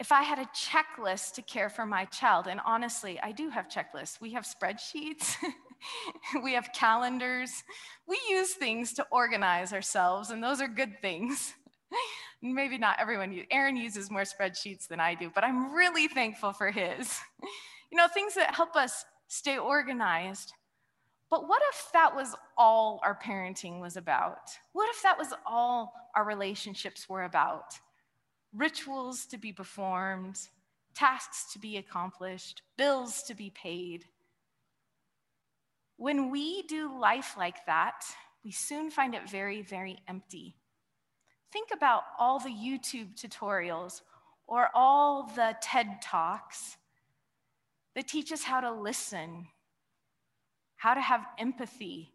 if 0.00 0.12
I 0.12 0.22
had 0.22 0.38
a 0.38 0.46
checklist 0.46 1.34
to 1.34 1.42
care 1.42 1.68
for 1.68 1.84
my 1.84 2.04
child, 2.06 2.46
and 2.46 2.60
honestly, 2.64 3.20
I 3.20 3.32
do 3.32 3.50
have 3.50 3.68
checklists. 3.68 4.20
We 4.20 4.32
have 4.32 4.44
spreadsheets, 4.44 5.36
we 6.42 6.54
have 6.54 6.70
calendars, 6.72 7.62
we 8.06 8.18
use 8.28 8.54
things 8.54 8.92
to 8.94 9.06
organize 9.10 9.72
ourselves, 9.72 10.30
and 10.30 10.42
those 10.42 10.60
are 10.60 10.68
good 10.68 11.00
things. 11.00 11.54
Maybe 12.42 12.78
not 12.78 12.96
everyone, 12.98 13.38
Aaron 13.50 13.76
uses 13.76 14.10
more 14.10 14.22
spreadsheets 14.22 14.88
than 14.88 15.00
I 15.00 15.14
do, 15.14 15.30
but 15.34 15.44
I'm 15.44 15.74
really 15.74 16.08
thankful 16.08 16.52
for 16.52 16.70
his. 16.70 17.18
You 17.92 17.96
know, 17.96 18.06
things 18.06 18.36
that 18.36 18.54
help 18.54 18.76
us 18.76 19.04
stay 19.26 19.58
organized. 19.58 20.52
But 21.28 21.48
what 21.48 21.62
if 21.70 21.90
that 21.92 22.14
was 22.14 22.36
all 22.56 23.00
our 23.04 23.18
parenting 23.18 23.80
was 23.80 23.96
about? 23.96 24.50
What 24.74 24.88
if 24.90 25.02
that 25.02 25.18
was 25.18 25.32
all 25.44 25.92
our 26.14 26.24
relationships 26.24 27.08
were 27.08 27.24
about? 27.24 27.74
Rituals 28.52 29.26
to 29.26 29.38
be 29.38 29.52
performed, 29.52 30.38
tasks 30.94 31.52
to 31.52 31.58
be 31.58 31.76
accomplished, 31.76 32.62
bills 32.76 33.22
to 33.24 33.34
be 33.34 33.50
paid. 33.50 34.04
When 36.00 36.30
we 36.30 36.62
do 36.62 36.98
life 36.98 37.34
like 37.36 37.66
that, 37.66 38.06
we 38.42 38.52
soon 38.52 38.90
find 38.90 39.14
it 39.14 39.28
very, 39.28 39.60
very 39.60 39.98
empty. 40.08 40.56
Think 41.52 41.68
about 41.74 42.04
all 42.18 42.38
the 42.38 42.48
YouTube 42.48 43.20
tutorials 43.20 44.00
or 44.46 44.70
all 44.74 45.30
the 45.36 45.56
TED 45.60 46.00
Talks 46.02 46.78
that 47.94 48.08
teach 48.08 48.32
us 48.32 48.42
how 48.42 48.62
to 48.62 48.72
listen 48.72 49.48
how 50.76 50.94
to 50.94 51.02
have 51.02 51.26
empathy. 51.38 52.14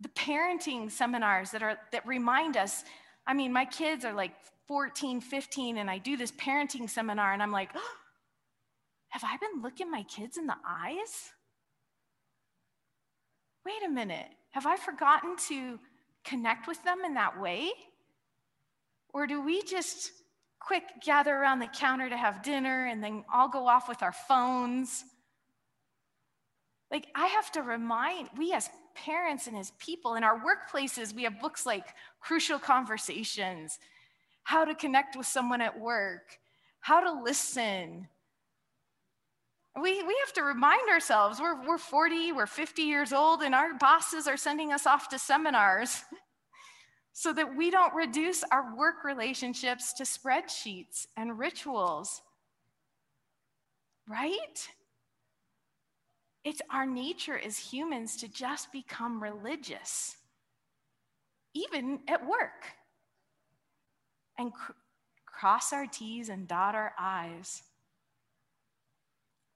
The 0.00 0.10
parenting 0.10 0.92
seminars 0.92 1.50
that 1.50 1.64
are 1.64 1.76
that 1.90 2.06
remind 2.06 2.56
us, 2.56 2.84
I 3.26 3.34
mean, 3.34 3.52
my 3.52 3.64
kids 3.64 4.04
are 4.04 4.14
like 4.14 4.36
14, 4.68 5.20
15, 5.20 5.76
and 5.76 5.90
I 5.90 5.98
do 5.98 6.16
this 6.16 6.30
parenting 6.30 6.88
seminar, 6.88 7.32
and 7.32 7.42
I'm 7.42 7.50
like, 7.50 7.70
oh, 7.74 7.94
have 9.08 9.24
I 9.24 9.36
been 9.38 9.60
looking 9.60 9.90
my 9.90 10.04
kids 10.04 10.36
in 10.36 10.46
the 10.46 10.54
eyes? 10.64 11.32
Wait 13.64 13.82
a 13.86 13.90
minute, 13.90 14.28
have 14.50 14.66
I 14.66 14.76
forgotten 14.76 15.36
to 15.48 15.78
connect 16.24 16.66
with 16.66 16.82
them 16.84 16.98
in 17.04 17.14
that 17.14 17.40
way? 17.40 17.70
Or 19.12 19.26
do 19.26 19.40
we 19.40 19.62
just 19.62 20.12
quick 20.58 20.84
gather 21.04 21.34
around 21.34 21.58
the 21.58 21.66
counter 21.66 22.08
to 22.08 22.16
have 22.16 22.42
dinner 22.42 22.86
and 22.86 23.02
then 23.02 23.24
all 23.32 23.48
go 23.48 23.66
off 23.66 23.88
with 23.88 24.02
our 24.02 24.12
phones? 24.12 25.04
Like, 26.90 27.06
I 27.14 27.26
have 27.26 27.50
to 27.52 27.62
remind, 27.62 28.28
we 28.36 28.52
as 28.52 28.68
parents 28.94 29.46
and 29.46 29.56
as 29.56 29.72
people 29.78 30.14
in 30.14 30.24
our 30.24 30.40
workplaces, 30.40 31.14
we 31.14 31.22
have 31.24 31.40
books 31.40 31.64
like 31.64 31.86
Crucial 32.20 32.58
Conversations, 32.58 33.78
How 34.42 34.64
to 34.64 34.74
Connect 34.74 35.16
with 35.16 35.26
Someone 35.26 35.60
at 35.60 35.78
Work, 35.78 36.38
How 36.80 37.00
to 37.00 37.22
Listen. 37.22 38.08
We, 39.80 40.02
we 40.02 40.16
have 40.24 40.34
to 40.34 40.42
remind 40.42 40.90
ourselves 40.90 41.40
we're, 41.40 41.66
we're 41.66 41.78
40, 41.78 42.32
we're 42.32 42.46
50 42.46 42.82
years 42.82 43.12
old, 43.12 43.42
and 43.42 43.54
our 43.54 43.72
bosses 43.74 44.26
are 44.26 44.36
sending 44.36 44.70
us 44.70 44.86
off 44.86 45.08
to 45.08 45.18
seminars 45.18 46.02
so 47.12 47.32
that 47.32 47.56
we 47.56 47.70
don't 47.70 47.94
reduce 47.94 48.44
our 48.52 48.76
work 48.76 49.02
relationships 49.02 49.94
to 49.94 50.04
spreadsheets 50.04 51.06
and 51.16 51.38
rituals. 51.38 52.20
Right? 54.06 54.68
It's 56.44 56.60
our 56.70 56.84
nature 56.84 57.38
as 57.38 57.56
humans 57.56 58.16
to 58.16 58.28
just 58.28 58.72
become 58.72 59.22
religious, 59.22 60.16
even 61.54 62.00
at 62.08 62.26
work, 62.26 62.74
and 64.38 64.52
cr- 64.52 64.72
cross 65.24 65.72
our 65.72 65.86
T's 65.86 66.28
and 66.28 66.48
dot 66.48 66.74
our 66.74 66.92
I's. 66.98 67.62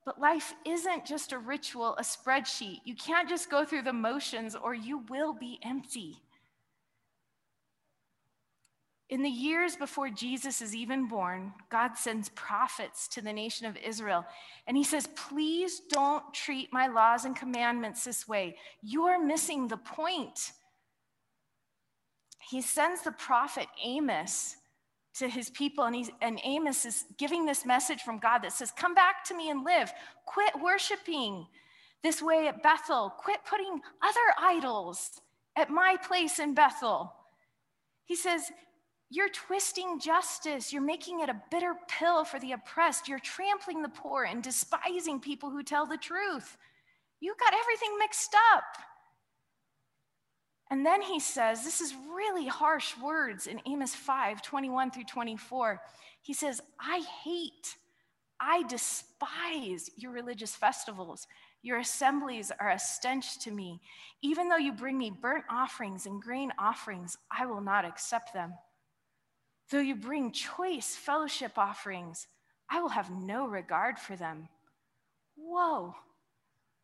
But 0.06 0.20
life 0.20 0.54
isn't 0.64 1.04
just 1.04 1.32
a 1.32 1.38
ritual, 1.38 1.96
a 1.96 2.02
spreadsheet. 2.02 2.78
You 2.84 2.94
can't 2.94 3.28
just 3.28 3.50
go 3.50 3.64
through 3.64 3.82
the 3.82 3.92
motions 3.92 4.54
or 4.54 4.72
you 4.72 4.98
will 5.10 5.34
be 5.34 5.58
empty. 5.64 6.22
In 9.08 9.22
the 9.22 9.28
years 9.28 9.74
before 9.74 10.08
Jesus 10.08 10.62
is 10.62 10.74
even 10.74 11.08
born, 11.08 11.52
God 11.70 11.96
sends 11.96 12.28
prophets 12.30 13.08
to 13.08 13.20
the 13.20 13.32
nation 13.32 13.66
of 13.66 13.76
Israel. 13.76 14.24
And 14.68 14.76
he 14.76 14.84
says, 14.84 15.08
Please 15.16 15.80
don't 15.90 16.32
treat 16.32 16.72
my 16.72 16.86
laws 16.86 17.24
and 17.24 17.34
commandments 17.34 18.04
this 18.04 18.28
way. 18.28 18.56
You're 18.82 19.24
missing 19.24 19.66
the 19.66 19.76
point. 19.76 20.52
He 22.40 22.62
sends 22.62 23.02
the 23.02 23.12
prophet 23.12 23.66
Amos 23.84 24.56
to 25.18 25.28
his 25.28 25.50
people, 25.50 25.84
and, 25.84 25.94
he's, 25.94 26.10
and 26.20 26.40
Amos 26.44 26.84
is 26.84 27.04
giving 27.18 27.46
this 27.46 27.64
message 27.64 28.02
from 28.02 28.18
God 28.18 28.38
that 28.38 28.52
says, 28.52 28.70
Come 28.70 28.94
back 28.94 29.24
to 29.24 29.36
me 29.36 29.50
and 29.50 29.64
live. 29.64 29.92
Quit 30.26 30.52
worshiping 30.62 31.46
this 32.02 32.22
way 32.22 32.48
at 32.48 32.62
Bethel. 32.62 33.12
Quit 33.18 33.40
putting 33.48 33.80
other 34.02 34.20
idols 34.40 35.20
at 35.56 35.70
my 35.70 35.96
place 36.06 36.38
in 36.38 36.54
Bethel. 36.54 37.12
He 38.04 38.14
says, 38.14 38.50
You're 39.10 39.30
twisting 39.30 39.98
justice. 39.98 40.72
You're 40.72 40.82
making 40.82 41.20
it 41.20 41.30
a 41.30 41.42
bitter 41.50 41.74
pill 41.88 42.24
for 42.24 42.38
the 42.38 42.52
oppressed. 42.52 43.08
You're 43.08 43.18
trampling 43.18 43.82
the 43.82 43.88
poor 43.88 44.24
and 44.24 44.42
despising 44.42 45.20
people 45.20 45.50
who 45.50 45.62
tell 45.62 45.86
the 45.86 45.96
truth. 45.96 46.56
You 47.20 47.34
got 47.40 47.54
everything 47.54 47.96
mixed 47.98 48.34
up. 48.54 48.64
And 50.70 50.84
then 50.84 51.00
he 51.00 51.20
says, 51.20 51.62
this 51.62 51.80
is 51.80 51.94
really 52.12 52.46
harsh 52.46 52.96
words 52.98 53.46
in 53.46 53.60
Amos 53.66 53.94
5 53.94 54.42
21 54.42 54.90
through 54.90 55.04
24. 55.04 55.80
He 56.22 56.34
says, 56.34 56.60
I 56.80 57.02
hate, 57.24 57.76
I 58.40 58.64
despise 58.64 59.90
your 59.96 60.12
religious 60.12 60.56
festivals. 60.56 61.28
Your 61.62 61.78
assemblies 61.78 62.52
are 62.58 62.70
a 62.70 62.78
stench 62.78 63.38
to 63.40 63.50
me. 63.50 63.80
Even 64.22 64.48
though 64.48 64.56
you 64.56 64.72
bring 64.72 64.98
me 64.98 65.10
burnt 65.10 65.44
offerings 65.50 66.06
and 66.06 66.20
grain 66.22 66.52
offerings, 66.58 67.16
I 67.30 67.46
will 67.46 67.60
not 67.60 67.84
accept 67.84 68.32
them. 68.32 68.54
Though 69.70 69.80
you 69.80 69.96
bring 69.96 70.32
choice 70.32 70.94
fellowship 70.94 71.58
offerings, 71.58 72.26
I 72.68 72.80
will 72.80 72.88
have 72.88 73.10
no 73.10 73.46
regard 73.46 73.98
for 73.98 74.16
them. 74.16 74.48
Whoa. 75.36 75.94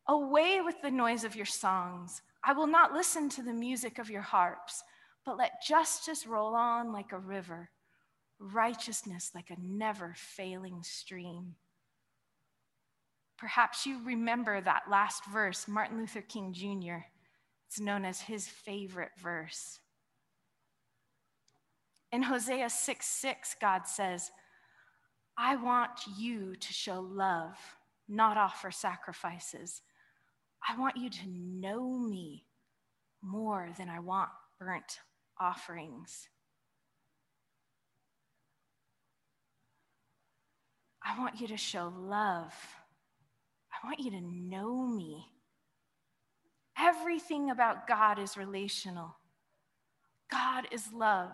Away 0.07 0.59
with 0.61 0.81
the 0.81 0.91
noise 0.91 1.23
of 1.23 1.35
your 1.35 1.45
songs. 1.45 2.21
I 2.43 2.53
will 2.53 2.67
not 2.67 2.93
listen 2.93 3.29
to 3.29 3.41
the 3.41 3.53
music 3.53 3.99
of 3.99 4.09
your 4.09 4.21
harps, 4.21 4.83
but 5.25 5.37
let 5.37 5.63
justice 5.65 6.27
roll 6.27 6.55
on 6.55 6.91
like 6.91 7.13
a 7.13 7.17
river, 7.17 7.69
righteousness 8.39 9.31
like 9.33 9.49
a 9.49 9.61
never 9.61 10.13
failing 10.17 10.83
stream. 10.83 11.55
Perhaps 13.37 13.85
you 13.85 14.01
remember 14.03 14.61
that 14.61 14.89
last 14.89 15.25
verse, 15.25 15.67
Martin 15.67 15.97
Luther 15.97 16.21
King 16.21 16.53
Jr. 16.53 17.05
It's 17.67 17.79
known 17.79 18.05
as 18.05 18.21
his 18.21 18.47
favorite 18.47 19.11
verse. 19.17 19.79
In 22.11 22.21
Hosea 22.21 22.69
6 22.69 23.05
6, 23.05 23.55
God 23.59 23.87
says, 23.87 24.31
I 25.37 25.55
want 25.55 25.91
you 26.17 26.55
to 26.55 26.73
show 26.73 26.99
love, 26.99 27.57
not 28.07 28.37
offer 28.37 28.69
sacrifices. 28.69 29.81
I 30.67 30.79
want 30.79 30.97
you 30.97 31.09
to 31.09 31.27
know 31.27 31.89
me 31.89 32.45
more 33.21 33.69
than 33.77 33.89
I 33.89 33.99
want 33.99 34.29
burnt 34.59 34.99
offerings. 35.39 36.27
I 41.03 41.19
want 41.19 41.41
you 41.41 41.47
to 41.49 41.57
show 41.57 41.93
love. 41.97 42.53
I 43.71 43.85
want 43.85 43.99
you 43.99 44.11
to 44.11 44.21
know 44.21 44.87
me. 44.87 45.25
Everything 46.77 47.49
about 47.49 47.87
God 47.87 48.17
is 48.19 48.37
relational. 48.37 49.15
God 50.31 50.67
is 50.71 50.87
love. 50.93 51.31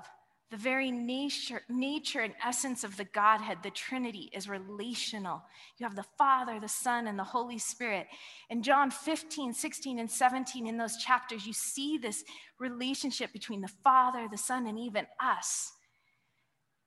The 0.51 0.57
very 0.57 0.89
nature, 0.89 1.61
nature 1.69 2.21
and 2.21 2.33
essence 2.43 2.83
of 2.83 2.97
the 2.97 3.05
Godhead, 3.05 3.59
the 3.61 3.69
Trinity, 3.69 4.31
is 4.33 4.49
relational. 4.49 5.43
You 5.77 5.85
have 5.85 5.95
the 5.95 6.05
Father, 6.17 6.59
the 6.59 6.67
Son, 6.67 7.05
and 7.05 7.19
the 7.19 7.23
Holy 7.23 7.59
Spirit. 7.59 8.07
In 8.49 8.63
John 8.63 8.89
15, 8.89 9.53
16, 9.53 9.99
and 9.99 10.09
17, 10.09 10.65
in 10.65 10.77
those 10.77 10.97
chapters, 10.97 11.45
you 11.45 11.53
see 11.53 11.99
this 11.99 12.23
relationship 12.59 13.31
between 13.31 13.61
the 13.61 13.71
Father, 13.83 14.27
the 14.29 14.39
Son, 14.39 14.65
and 14.65 14.79
even 14.79 15.05
us. 15.21 15.73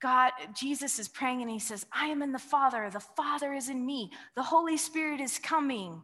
God, 0.00 0.32
Jesus 0.52 0.98
is 0.98 1.06
praying 1.06 1.42
and 1.42 1.50
he 1.50 1.60
says, 1.60 1.86
I 1.92 2.06
am 2.06 2.22
in 2.22 2.32
the 2.32 2.38
Father, 2.40 2.90
the 2.90 2.98
Father 2.98 3.52
is 3.52 3.68
in 3.68 3.86
me, 3.86 4.10
the 4.34 4.42
Holy 4.42 4.76
Spirit 4.76 5.20
is 5.20 5.38
coming. 5.38 6.02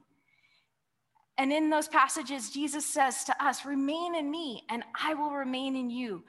And 1.36 1.52
in 1.52 1.70
those 1.70 1.88
passages, 1.88 2.50
Jesus 2.50 2.86
says 2.86 3.24
to 3.24 3.44
us, 3.44 3.64
Remain 3.64 4.14
in 4.14 4.30
me, 4.30 4.64
and 4.70 4.84
I 5.00 5.14
will 5.14 5.30
remain 5.30 5.74
in 5.74 5.90
you. 5.90 6.22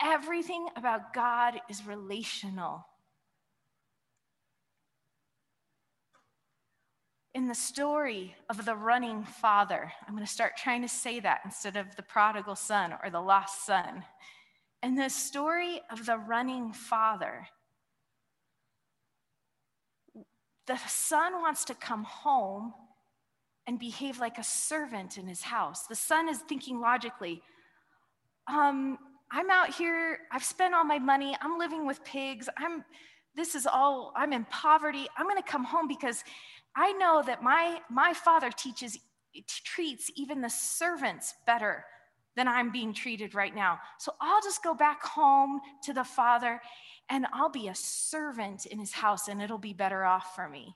Everything 0.00 0.68
about 0.76 1.12
God 1.12 1.60
is 1.68 1.86
relational. 1.86 2.86
In 7.34 7.46
the 7.46 7.54
story 7.54 8.34
of 8.48 8.64
the 8.64 8.74
running 8.74 9.24
father, 9.24 9.92
I'm 10.06 10.14
going 10.14 10.26
to 10.26 10.32
start 10.32 10.56
trying 10.56 10.82
to 10.82 10.88
say 10.88 11.20
that 11.20 11.40
instead 11.44 11.76
of 11.76 11.94
the 11.96 12.02
prodigal 12.02 12.56
son 12.56 12.94
or 13.02 13.10
the 13.10 13.20
lost 13.20 13.66
son. 13.66 14.04
In 14.82 14.94
the 14.94 15.08
story 15.08 15.80
of 15.90 16.06
the 16.06 16.16
running 16.16 16.72
father, 16.72 17.48
the 20.66 20.78
son 20.86 21.40
wants 21.40 21.64
to 21.66 21.74
come 21.74 22.04
home 22.04 22.72
and 23.66 23.78
behave 23.78 24.18
like 24.18 24.38
a 24.38 24.44
servant 24.44 25.18
in 25.18 25.26
his 25.26 25.42
house. 25.42 25.86
The 25.86 25.94
son 25.94 26.28
is 26.28 26.38
thinking 26.38 26.80
logically, 26.80 27.42
um, 28.46 28.98
I'm 29.30 29.50
out 29.50 29.74
here, 29.74 30.20
I've 30.32 30.44
spent 30.44 30.74
all 30.74 30.84
my 30.84 30.98
money, 30.98 31.36
I'm 31.40 31.58
living 31.58 31.86
with 31.86 32.02
pigs, 32.04 32.48
I'm 32.56 32.84
this 33.38 33.54
is 33.54 33.66
all 33.66 34.12
I'm 34.16 34.32
in 34.32 34.44
poverty. 34.46 35.06
I'm 35.16 35.26
going 35.26 35.40
to 35.40 35.48
come 35.48 35.62
home 35.62 35.86
because 35.86 36.24
I 36.74 36.92
know 36.94 37.22
that 37.24 37.40
my 37.40 37.80
my 37.88 38.12
father 38.12 38.50
teaches 38.50 38.98
treats 39.64 40.10
even 40.16 40.40
the 40.40 40.50
servants 40.50 41.34
better 41.46 41.84
than 42.34 42.48
I'm 42.48 42.72
being 42.72 42.92
treated 42.92 43.34
right 43.34 43.54
now. 43.54 43.78
So 43.98 44.12
I'll 44.20 44.42
just 44.42 44.64
go 44.64 44.74
back 44.74 45.02
home 45.04 45.60
to 45.84 45.92
the 45.92 46.02
father 46.02 46.60
and 47.08 47.26
I'll 47.32 47.48
be 47.48 47.68
a 47.68 47.74
servant 47.74 48.66
in 48.66 48.80
his 48.80 48.92
house 48.92 49.28
and 49.28 49.40
it'll 49.40 49.58
be 49.58 49.72
better 49.72 50.04
off 50.04 50.34
for 50.34 50.48
me. 50.48 50.74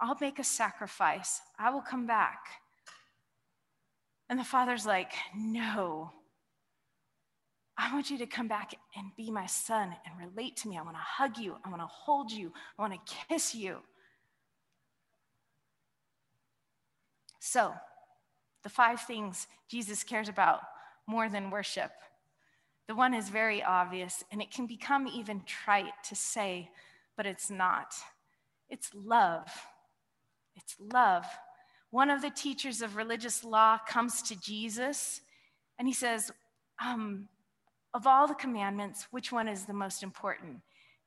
I'll 0.00 0.16
make 0.20 0.38
a 0.38 0.44
sacrifice. 0.44 1.40
I 1.58 1.70
will 1.70 1.82
come 1.82 2.06
back. 2.06 2.44
And 4.28 4.38
the 4.38 4.44
father's 4.44 4.84
like, 4.84 5.12
No, 5.34 6.12
I 7.82 7.94
want 7.94 8.10
you 8.10 8.18
to 8.18 8.26
come 8.26 8.46
back 8.46 8.74
and 8.94 9.06
be 9.16 9.30
my 9.30 9.46
son 9.46 9.96
and 10.04 10.30
relate 10.30 10.56
to 10.58 10.68
me. 10.68 10.76
I 10.76 10.82
want 10.82 10.96
to 10.96 11.02
hug 11.02 11.38
you. 11.38 11.56
I 11.64 11.70
want 11.70 11.80
to 11.80 11.86
hold 11.86 12.30
you. 12.30 12.52
I 12.78 12.82
want 12.82 12.92
to 12.92 13.14
kiss 13.28 13.54
you. 13.54 13.78
So, 17.38 17.72
the 18.62 18.68
five 18.68 19.00
things 19.00 19.46
Jesus 19.70 20.04
cares 20.04 20.28
about 20.28 20.60
more 21.06 21.30
than 21.30 21.50
worship. 21.50 21.90
The 22.86 22.94
one 22.94 23.14
is 23.14 23.30
very 23.30 23.62
obvious, 23.62 24.24
and 24.30 24.42
it 24.42 24.50
can 24.50 24.66
become 24.66 25.08
even 25.08 25.42
trite 25.46 26.04
to 26.10 26.14
say, 26.14 26.68
but 27.16 27.24
it's 27.24 27.50
not. 27.50 27.94
It's 28.68 28.90
love. 28.94 29.48
It's 30.54 30.76
love. 30.78 31.24
One 31.90 32.10
of 32.10 32.20
the 32.20 32.30
teachers 32.30 32.82
of 32.82 32.96
religious 32.96 33.42
law 33.42 33.78
comes 33.88 34.20
to 34.22 34.38
Jesus 34.38 35.22
and 35.78 35.88
he 35.88 35.94
says, 35.94 36.30
um, 36.84 37.28
of 37.92 38.06
all 38.06 38.26
the 38.26 38.34
commandments, 38.34 39.08
which 39.10 39.32
one 39.32 39.48
is 39.48 39.64
the 39.64 39.72
most 39.72 40.02
important? 40.02 40.58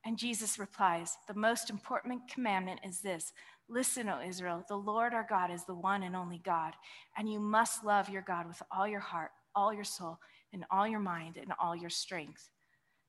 And 0.06 0.18
Jesus 0.18 0.60
replies, 0.60 1.18
The 1.28 1.34
most 1.34 1.70
important 1.70 2.30
commandment 2.30 2.82
is 2.86 3.00
this 3.00 3.32
Listen, 3.70 4.10
O 4.10 4.22
Israel, 4.22 4.64
the 4.68 4.76
Lord 4.76 5.14
our 5.14 5.26
God 5.28 5.50
is 5.50 5.66
the 5.66 5.76
one 5.76 6.04
and 6.04 6.16
only 6.16 6.42
God, 6.44 6.74
and 7.18 7.32
you 7.32 7.40
must 7.40 7.86
love 7.86 8.10
your 8.10 8.22
God 8.22 8.48
with 8.48 8.62
all 8.72 8.88
your 8.88 9.00
heart, 9.00 9.32
all 9.56 9.74
your 9.74 9.86
soul, 9.86 10.20
and 10.52 10.66
all 10.70 10.88
your 10.88 11.00
mind, 11.00 11.38
and 11.38 11.54
all 11.60 11.76
your 11.76 11.90
strength. 11.90 12.50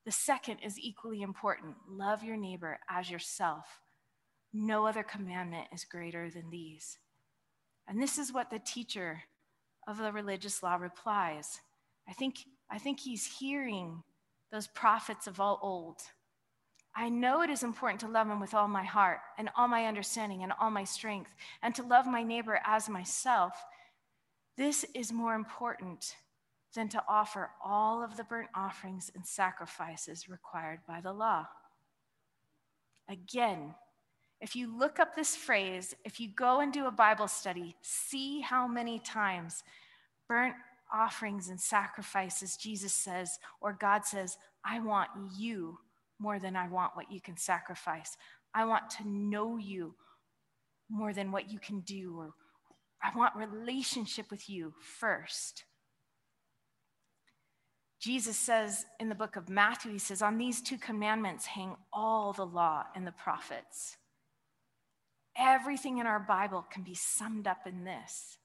The 0.05 0.11
second 0.11 0.59
is 0.63 0.79
equally 0.79 1.21
important 1.21 1.75
love 1.89 2.23
your 2.23 2.37
neighbor 2.37 2.79
as 2.89 3.09
yourself. 3.09 3.81
No 4.53 4.85
other 4.85 5.03
commandment 5.03 5.67
is 5.73 5.83
greater 5.83 6.29
than 6.29 6.49
these. 6.49 6.97
And 7.87 8.01
this 8.01 8.17
is 8.17 8.31
what 8.31 8.49
the 8.49 8.59
teacher 8.59 9.23
of 9.87 9.97
the 9.97 10.11
religious 10.11 10.63
law 10.63 10.75
replies. 10.75 11.59
I 12.07 12.13
think 12.13 12.37
I 12.69 12.77
think 12.77 12.99
he's 12.99 13.37
hearing 13.39 14.03
those 14.51 14.67
prophets 14.67 15.27
of 15.27 15.39
all 15.39 15.59
old. 15.61 16.01
I 16.95 17.09
know 17.09 17.41
it 17.41 17.49
is 17.49 17.63
important 17.63 17.99
to 18.01 18.07
love 18.07 18.27
him 18.27 18.39
with 18.39 18.53
all 18.53 18.67
my 18.67 18.83
heart 18.83 19.19
and 19.37 19.49
all 19.57 19.67
my 19.67 19.85
understanding 19.85 20.43
and 20.43 20.53
all 20.59 20.71
my 20.71 20.85
strength, 20.85 21.31
and 21.61 21.75
to 21.75 21.83
love 21.83 22.07
my 22.07 22.23
neighbor 22.23 22.59
as 22.65 22.87
myself. 22.87 23.53
This 24.55 24.85
is 24.93 25.11
more 25.11 25.35
important 25.35 26.15
than 26.73 26.87
to 26.89 27.03
offer 27.07 27.49
all 27.63 28.03
of 28.03 28.17
the 28.17 28.23
burnt 28.23 28.49
offerings 28.55 29.11
and 29.13 29.25
sacrifices 29.25 30.29
required 30.29 30.79
by 30.87 31.01
the 31.01 31.13
law. 31.13 31.47
Again, 33.09 33.75
if 34.41 34.55
you 34.55 34.77
look 34.77 34.99
up 34.99 35.15
this 35.15 35.35
phrase, 35.35 35.95
if 36.03 36.19
you 36.19 36.29
go 36.29 36.59
and 36.59 36.71
do 36.71 36.87
a 36.87 36.91
Bible 36.91 37.27
study, 37.27 37.75
see 37.81 38.41
how 38.41 38.67
many 38.67 38.99
times 38.99 39.63
burnt 40.27 40.55
offerings 40.93 41.49
and 41.49 41.59
sacrifices, 41.59 42.57
Jesus 42.57 42.93
says, 42.93 43.39
or 43.61 43.73
God 43.73 44.05
says, 44.05 44.37
I 44.63 44.79
want 44.79 45.09
you 45.37 45.79
more 46.19 46.39
than 46.39 46.55
I 46.55 46.67
want 46.67 46.95
what 46.95 47.11
you 47.11 47.21
can 47.21 47.37
sacrifice. 47.37 48.17
I 48.53 48.65
want 48.65 48.89
to 48.91 49.07
know 49.07 49.57
you 49.57 49.95
more 50.89 51.13
than 51.13 51.31
what 51.31 51.51
you 51.51 51.59
can 51.59 51.81
do, 51.81 52.15
or 52.17 52.33
I 53.03 53.17
want 53.17 53.35
relationship 53.35 54.31
with 54.31 54.49
you 54.49 54.73
first. 54.79 55.65
Jesus 57.99 58.37
says 58.37 58.85
in 58.99 59.09
the 59.09 59.15
book 59.15 59.35
of 59.35 59.49
Matthew, 59.49 59.91
he 59.91 59.99
says, 59.99 60.21
On 60.21 60.37
these 60.37 60.61
two 60.61 60.77
commandments 60.77 61.45
hang 61.47 61.75
all 61.91 62.33
the 62.33 62.45
law 62.45 62.83
and 62.95 63.05
the 63.05 63.11
prophets. 63.11 63.97
everything 65.37 65.97
in 65.97 66.07
our 66.07 66.19
Bible 66.19 66.65
can 66.71 66.83
be 66.83 66.93
summed 66.95 67.47
up 67.47 67.67
in 67.67 67.83
this. 67.83 68.37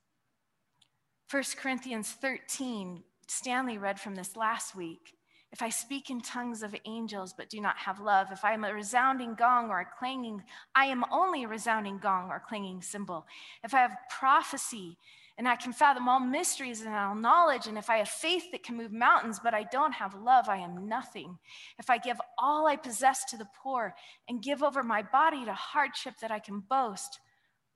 1 1.31 1.45
Corinthians 1.59 2.11
13, 2.11 3.05
Stanley 3.29 3.79
read 3.79 4.01
from 4.01 4.17
this 4.17 4.35
last 4.35 4.75
week. 4.75 5.15
If 5.53 5.63
I 5.63 5.69
speak 5.69 6.11
in 6.11 6.21
tongues 6.21 6.65
of 6.65 6.75
angels 6.87 7.33
but 7.37 7.49
do 7.49 7.61
not 7.61 7.77
have 7.79 8.01
love, 8.01 8.33
if 8.33 8.45
I 8.45 8.53
am 8.53 8.65
a 8.65 8.75
resounding 8.75 9.37
gong 9.37 9.71
or 9.71 9.79
a 9.79 9.87
clanging, 9.97 10.43
I 10.75 10.87
am 10.87 11.05
only 11.13 11.45
a 11.45 11.49
resounding 11.49 11.99
gong 11.99 12.31
or 12.31 12.43
clanging 12.45 12.83
cymbal. 12.83 13.27
If 13.63 13.75
I 13.75 13.79
have 13.79 13.97
prophecy 14.11 14.99
and 15.39 15.47
I 15.47 15.55
can 15.55 15.73
fathom 15.73 16.09
all 16.09 16.19
mysteries 16.19 16.81
and 16.81 16.93
all 16.93 17.15
knowledge, 17.15 17.69
and 17.69 17.79
if 17.79 17.89
I 17.89 17.99
have 17.99 18.09
faith 18.09 18.51
that 18.51 18.65
can 18.65 18.77
move 18.77 18.93
mountains 18.93 19.39
but 19.39 19.55
I 19.55 19.63
don't 19.63 19.93
have 19.93 20.15
love, 20.17 20.49
I 20.49 20.57
am 20.57 20.89
nothing. 20.89 21.39
If 21.79 21.91
I 21.91 21.99
give 21.99 22.21
all 22.41 22.67
I 22.67 22.75
possess 22.75 23.25
to 23.27 23.37
the 23.37 23.49
poor 23.63 23.95
and 24.29 24.43
give 24.43 24.65
over 24.65 24.83
my 24.83 25.03
body 25.03 25.45
to 25.45 25.55
hardship 25.55 26.15
that 26.23 26.33
I 26.33 26.41
can 26.41 26.59
boast, 26.59 27.21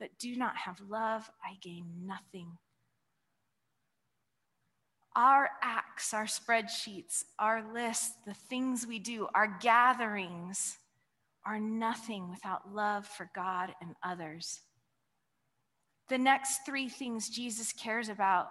but 0.00 0.18
do 0.18 0.34
not 0.34 0.56
have 0.56 0.80
love, 0.80 1.30
I 1.40 1.54
gain 1.62 1.86
nothing. 2.04 2.58
Our 5.16 5.48
acts, 5.62 6.12
our 6.12 6.24
spreadsheets, 6.24 7.24
our 7.38 7.72
lists, 7.72 8.14
the 8.26 8.34
things 8.34 8.86
we 8.86 8.98
do, 8.98 9.28
our 9.34 9.58
gatherings 9.60 10.76
are 11.46 11.60
nothing 11.60 12.30
without 12.30 12.74
love 12.74 13.06
for 13.06 13.30
God 13.34 13.74
and 13.80 13.94
others. 14.02 14.60
The 16.08 16.18
next 16.18 16.66
three 16.66 16.88
things 16.88 17.28
Jesus 17.28 17.72
cares 17.72 18.08
about 18.08 18.48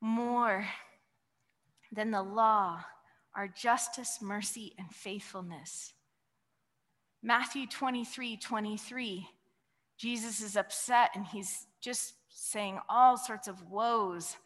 more 0.00 0.66
than 1.92 2.10
the 2.10 2.22
law 2.22 2.84
are 3.34 3.48
justice, 3.48 4.18
mercy, 4.20 4.74
and 4.78 4.90
faithfulness. 4.90 5.92
Matthew 7.22 7.66
23 7.66 8.36
23, 8.36 9.28
Jesus 9.98 10.40
is 10.40 10.56
upset 10.56 11.10
and 11.14 11.26
he's 11.26 11.66
just 11.80 12.14
saying 12.28 12.78
all 12.88 13.16
sorts 13.16 13.48
of 13.48 13.70
woes 13.70 14.36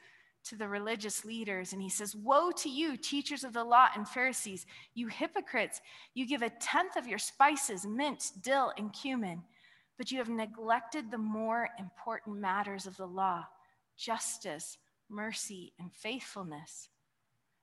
to 0.44 0.56
the 0.56 0.68
religious 0.68 1.24
leaders 1.24 1.72
and 1.72 1.82
he 1.82 1.88
says, 1.88 2.16
Woe 2.16 2.50
to 2.58 2.68
you, 2.68 2.96
teachers 2.96 3.44
of 3.44 3.52
the 3.52 3.64
law 3.64 3.88
and 3.94 4.08
Pharisees, 4.08 4.66
you 4.94 5.08
hypocrites! 5.08 5.80
You 6.14 6.26
give 6.26 6.42
a 6.42 6.50
tenth 6.50 6.96
of 6.96 7.06
your 7.06 7.18
spices, 7.18 7.86
mint, 7.86 8.32
dill, 8.42 8.72
and 8.76 8.92
cumin, 8.92 9.42
but 9.98 10.10
you 10.10 10.18
have 10.18 10.28
neglected 10.28 11.10
the 11.10 11.18
more 11.18 11.68
important 11.78 12.38
matters 12.38 12.86
of 12.86 12.96
the 12.96 13.06
law 13.06 13.46
justice, 13.96 14.78
mercy, 15.10 15.74
and 15.78 15.92
faithfulness. 15.92 16.88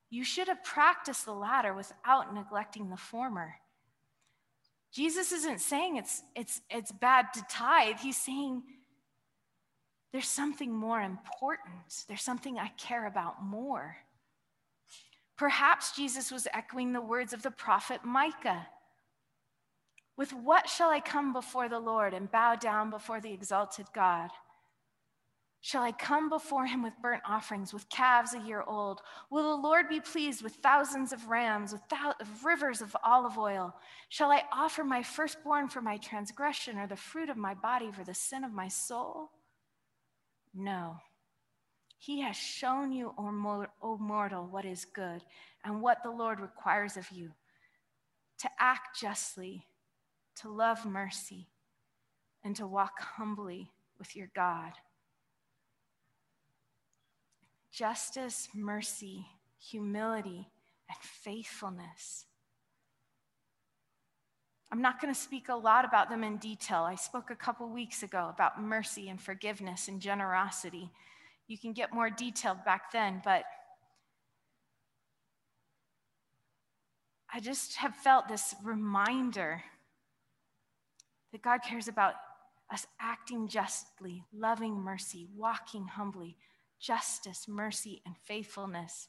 You 0.09 0.23
should 0.23 0.47
have 0.47 0.63
practiced 0.63 1.25
the 1.25 1.33
latter 1.33 1.73
without 1.73 2.33
neglecting 2.33 2.89
the 2.89 2.97
former. 2.97 3.55
Jesus 4.91 5.31
isn't 5.31 5.61
saying 5.61 5.97
it's, 5.97 6.21
it's, 6.35 6.61
it's 6.69 6.91
bad 6.91 7.33
to 7.33 7.43
tithe, 7.49 7.97
he's 7.99 8.17
saying, 8.17 8.63
there's 10.11 10.27
something 10.27 10.71
more 10.71 11.01
important. 11.01 12.05
There's 12.07 12.21
something 12.21 12.57
I 12.57 12.69
care 12.77 13.07
about 13.07 13.43
more. 13.43 13.97
Perhaps 15.37 15.95
Jesus 15.95 16.31
was 16.31 16.47
echoing 16.53 16.93
the 16.93 17.01
words 17.01 17.33
of 17.33 17.43
the 17.43 17.51
prophet 17.51 18.01
Micah. 18.03 18.67
With 20.15 20.33
what 20.33 20.67
shall 20.67 20.89
I 20.89 20.99
come 20.99 21.31
before 21.31 21.69
the 21.69 21.79
Lord 21.79 22.13
and 22.13 22.31
bow 22.31 22.55
down 22.55 22.89
before 22.89 23.21
the 23.21 23.31
exalted 23.31 23.85
God? 23.93 24.31
Shall 25.61 25.83
I 25.83 25.91
come 25.91 26.29
before 26.29 26.65
him 26.65 26.81
with 26.81 26.93
burnt 27.01 27.23
offerings, 27.27 27.73
with 27.73 27.89
calves 27.89 28.33
a 28.33 28.39
year 28.39 28.63
old? 28.65 29.01
Will 29.29 29.43
the 29.43 29.61
Lord 29.61 29.89
be 29.89 29.99
pleased 29.99 30.41
with 30.41 30.53
thousands 30.53 31.11
of 31.11 31.27
rams, 31.27 31.73
with 31.73 31.81
rivers 32.43 32.81
of 32.81 32.95
olive 33.03 33.37
oil? 33.37 33.75
Shall 34.09 34.31
I 34.31 34.43
offer 34.51 34.83
my 34.83 35.03
firstborn 35.03 35.67
for 35.67 35.81
my 35.81 35.97
transgression, 35.97 36.77
or 36.79 36.87
the 36.87 36.95
fruit 36.95 37.29
of 37.29 37.37
my 37.37 37.53
body 37.53 37.91
for 37.91 38.03
the 38.03 38.13
sin 38.13 38.43
of 38.43 38.53
my 38.53 38.69
soul? 38.69 39.31
No. 40.57 40.97
He 41.99 42.21
has 42.21 42.35
shown 42.35 42.91
you, 42.91 43.13
O 43.17 43.97
mortal, 43.99 44.47
what 44.47 44.65
is 44.65 44.85
good 44.85 45.23
and 45.63 45.81
what 45.81 46.01
the 46.03 46.09
Lord 46.09 46.39
requires 46.39 46.97
of 46.97 47.09
you 47.11 47.31
to 48.39 48.49
act 48.59 48.99
justly, 48.99 49.65
to 50.35 50.49
love 50.49 50.85
mercy, 50.85 51.47
and 52.43 52.55
to 52.55 52.67
walk 52.67 52.99
humbly 52.99 53.71
with 53.99 54.15
your 54.15 54.29
God. 54.35 54.73
Justice, 57.71 58.47
mercy, 58.55 59.27
humility, 59.59 60.49
and 60.89 60.97
faithfulness 61.01 62.25
I'm 64.71 64.81
not 64.81 64.99
going 64.99 65.13
to 65.13 65.19
speak 65.19 65.49
a 65.49 65.55
lot 65.55 65.85
about 65.85 66.09
them 66.09 66.23
in 66.23 66.37
detail. 66.37 66.83
I 66.83 66.95
spoke 66.95 67.29
a 67.31 67.35
couple 67.35 67.69
weeks 67.69 68.03
ago 68.03 68.29
about 68.29 68.61
mercy 68.61 69.07
and 69.09 69.21
forgiveness 69.21 69.87
and 69.87 70.01
generosity. 70.01 70.91
You 71.47 71.57
can 71.57 71.71
get 71.71 71.93
more 71.93 72.09
detailed 72.09 72.65
back 72.65 72.91
then, 72.91 73.21
but 73.23 73.43
I 77.33 77.39
just 77.39 77.77
have 77.77 77.95
felt 77.95 78.27
this 78.27 78.55
reminder 78.63 79.63
that 81.31 81.41
God 81.41 81.59
cares 81.61 81.87
about 81.87 82.15
us 82.71 82.85
acting 82.99 83.47
justly, 83.47 84.23
loving 84.33 84.73
mercy, 84.73 85.27
walking 85.35 85.87
humbly, 85.87 86.35
justice, 86.79 87.45
mercy, 87.47 88.01
and 88.05 88.15
faithfulness. 88.25 89.07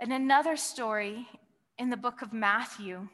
And 0.00 0.12
another 0.12 0.56
story 0.56 1.28
in 1.78 1.90
the 1.90 1.96
book 1.96 2.22
of 2.22 2.32
Matthew 2.32 3.08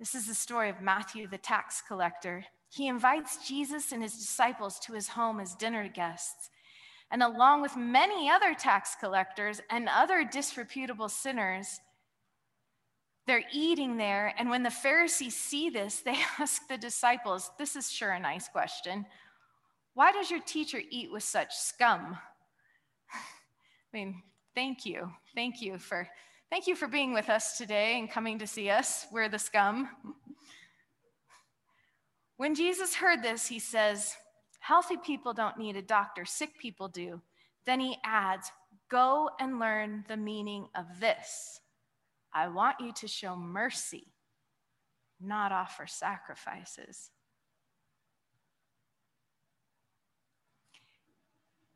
this 0.00 0.14
is 0.14 0.26
the 0.26 0.34
story 0.34 0.70
of 0.70 0.80
Matthew, 0.80 1.28
the 1.28 1.36
tax 1.36 1.82
collector. 1.86 2.42
He 2.70 2.88
invites 2.88 3.46
Jesus 3.46 3.92
and 3.92 4.02
his 4.02 4.16
disciples 4.16 4.78
to 4.80 4.94
his 4.94 5.08
home 5.08 5.38
as 5.40 5.54
dinner 5.54 5.88
guests. 5.88 6.48
And 7.10 7.22
along 7.22 7.60
with 7.60 7.76
many 7.76 8.30
other 8.30 8.54
tax 8.54 8.96
collectors 8.98 9.60
and 9.68 9.90
other 9.90 10.24
disreputable 10.24 11.10
sinners, 11.10 11.80
they're 13.26 13.44
eating 13.52 13.98
there. 13.98 14.32
And 14.38 14.48
when 14.48 14.62
the 14.62 14.70
Pharisees 14.70 15.36
see 15.36 15.68
this, 15.68 16.00
they 16.00 16.16
ask 16.38 16.66
the 16.66 16.78
disciples 16.78 17.50
this 17.58 17.76
is 17.76 17.92
sure 17.92 18.12
a 18.12 18.18
nice 18.18 18.48
question. 18.48 19.04
Why 19.92 20.12
does 20.12 20.30
your 20.30 20.40
teacher 20.40 20.80
eat 20.88 21.12
with 21.12 21.24
such 21.24 21.54
scum? 21.54 22.16
I 23.12 23.18
mean, 23.92 24.22
thank 24.54 24.86
you. 24.86 25.12
Thank 25.34 25.60
you 25.60 25.78
for 25.78 26.08
Thank 26.50 26.66
you 26.66 26.74
for 26.74 26.88
being 26.88 27.14
with 27.14 27.28
us 27.28 27.56
today 27.56 27.96
and 27.96 28.10
coming 28.10 28.40
to 28.40 28.46
see 28.46 28.70
us. 28.70 29.06
We're 29.12 29.28
the 29.28 29.38
scum. 29.38 29.88
When 32.38 32.56
Jesus 32.56 32.96
heard 32.96 33.22
this, 33.22 33.46
he 33.46 33.60
says, 33.60 34.16
Healthy 34.58 34.96
people 35.04 35.32
don't 35.32 35.58
need 35.58 35.76
a 35.76 35.82
doctor, 35.82 36.24
sick 36.24 36.58
people 36.58 36.88
do. 36.88 37.22
Then 37.66 37.78
he 37.78 37.98
adds, 38.04 38.50
Go 38.90 39.30
and 39.38 39.60
learn 39.60 40.04
the 40.08 40.16
meaning 40.16 40.66
of 40.74 40.86
this. 40.98 41.60
I 42.34 42.48
want 42.48 42.80
you 42.80 42.92
to 42.94 43.06
show 43.06 43.36
mercy, 43.36 44.08
not 45.20 45.52
offer 45.52 45.86
sacrifices. 45.86 47.10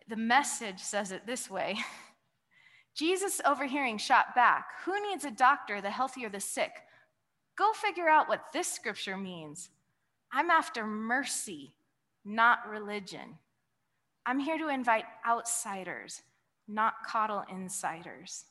The 0.09 0.17
message 0.17 0.81
says 0.81 1.13
it 1.13 1.27
this 1.27 1.49
way 1.49 1.79
Jesus, 2.95 3.41
overhearing, 3.45 3.99
shot 3.99 4.35
back 4.35 4.67
Who 4.85 5.01
needs 5.09 5.25
a 5.25 5.31
doctor, 5.31 5.81
the 5.81 5.91
healthy 5.91 6.25
or 6.25 6.29
the 6.29 6.41
sick? 6.41 6.73
Go 7.57 7.73
figure 7.73 8.09
out 8.09 8.29
what 8.29 8.53
this 8.53 8.69
scripture 8.69 9.17
means. 9.17 9.71
I'm 10.33 10.51
after 10.51 10.87
mercy, 10.87 11.73
not 12.25 12.69
religion. 12.69 13.39
I'm 14.27 14.41
here 14.41 14.59
to 14.59 14.69
invite 14.69 15.05
outsiders, 15.27 16.23
not 16.67 16.95
coddle 17.07 17.45
insiders. 17.51 18.45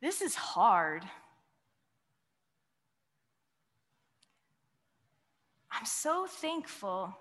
This 0.00 0.20
is 0.20 0.34
hard. 0.34 1.04
I'm 5.70 5.86
so 5.86 6.26
thankful 6.28 7.16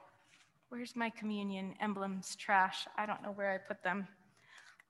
Where's 0.71 0.95
my 0.95 1.09
communion 1.09 1.75
emblems 1.81 2.33
trash? 2.37 2.87
I 2.97 3.05
don't 3.05 3.21
know 3.21 3.33
where 3.33 3.51
I 3.51 3.57
put 3.57 3.83
them. 3.83 4.07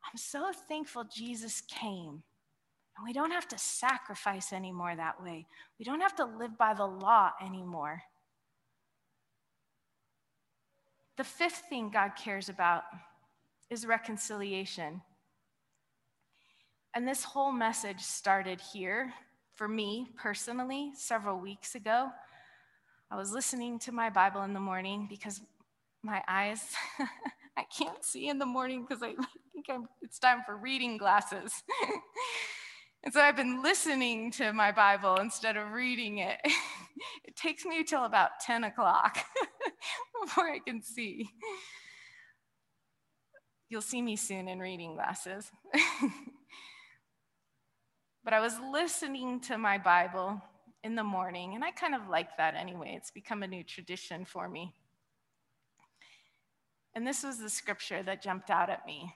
I'm 0.06 0.16
so 0.16 0.52
thankful 0.68 1.06
Jesus 1.06 1.62
came. 1.62 2.22
And 2.96 3.04
we 3.04 3.14
don't 3.14 3.32
have 3.32 3.48
to 3.48 3.58
sacrifice 3.58 4.54
anymore 4.54 4.96
that 4.96 5.24
way. 5.24 5.48
We 5.80 5.86
don't 5.86 6.02
have 6.02 6.16
to 6.18 6.26
live 6.26 6.56
by 6.56 6.76
the 6.76 6.86
law 6.86 7.32
anymore. 7.44 8.04
The 11.18 11.24
fifth 11.24 11.64
thing 11.68 11.90
God 11.90 12.12
cares 12.16 12.48
about 12.48 12.84
is 13.72 13.84
reconciliation. 13.84 15.02
And 16.94 17.08
this 17.08 17.24
whole 17.24 17.52
message 17.52 18.02
started 18.02 18.62
here 18.62 19.12
for 19.56 19.68
me 19.68 20.10
personally 20.16 20.92
several 20.94 21.40
weeks 21.40 21.74
ago. 21.74 22.12
I 23.10 23.18
was 23.18 23.32
listening 23.32 23.80
to 23.80 23.92
my 23.92 24.12
Bible 24.12 24.44
in 24.44 24.54
the 24.54 24.60
morning 24.60 25.08
because 25.10 25.42
my 26.04 26.22
eyes. 26.28 26.64
I 27.58 27.64
can't 27.78 28.04
see 28.04 28.30
in 28.30 28.40
the 28.40 28.46
morning 28.46 28.86
because 28.88 29.04
I 29.04 29.14
think 29.54 29.66
I'm, 29.70 29.88
it's 30.02 30.20
time 30.20 30.40
for 30.46 30.58
reading 30.58 30.98
glasses. 30.98 31.52
And 33.04 33.12
so 33.12 33.20
I've 33.20 33.36
been 33.36 33.64
listening 33.64 34.30
to 34.34 34.54
my 34.54 34.72
Bible 34.72 35.16
instead 35.16 35.58
of 35.58 35.72
reading 35.72 36.20
it. 36.20 36.38
it 37.26 37.36
takes 37.36 37.66
me 37.66 37.84
till 37.84 38.06
about 38.06 38.40
10 38.46 38.64
o'clock 38.64 39.18
before 40.24 40.48
I 40.48 40.60
can 40.60 40.84
see. 40.84 41.28
You'll 43.70 43.82
see 43.82 44.04
me 44.04 44.16
soon 44.16 44.48
in 44.48 44.60
reading 44.60 44.94
glasses. 44.94 45.50
but 48.24 48.34
I 48.34 48.40
was 48.40 48.54
listening 48.72 49.40
to 49.42 49.58
my 49.58 49.80
Bible 49.80 50.40
in 50.84 50.94
the 50.94 51.04
morning, 51.04 51.56
and 51.56 51.64
I 51.64 51.72
kind 51.72 51.96
of 51.96 52.08
like 52.08 52.38
that 52.38 52.54
anyway. 52.56 52.94
It's 52.96 53.10
become 53.10 53.42
a 53.42 53.48
new 53.48 53.64
tradition 53.64 54.26
for 54.26 54.48
me. 54.48 54.76
And 56.94 57.08
this 57.08 57.24
was 57.24 57.38
the 57.38 57.50
scripture 57.50 58.04
that 58.04 58.22
jumped 58.22 58.50
out 58.50 58.70
at 58.70 58.86
me. 58.86 59.16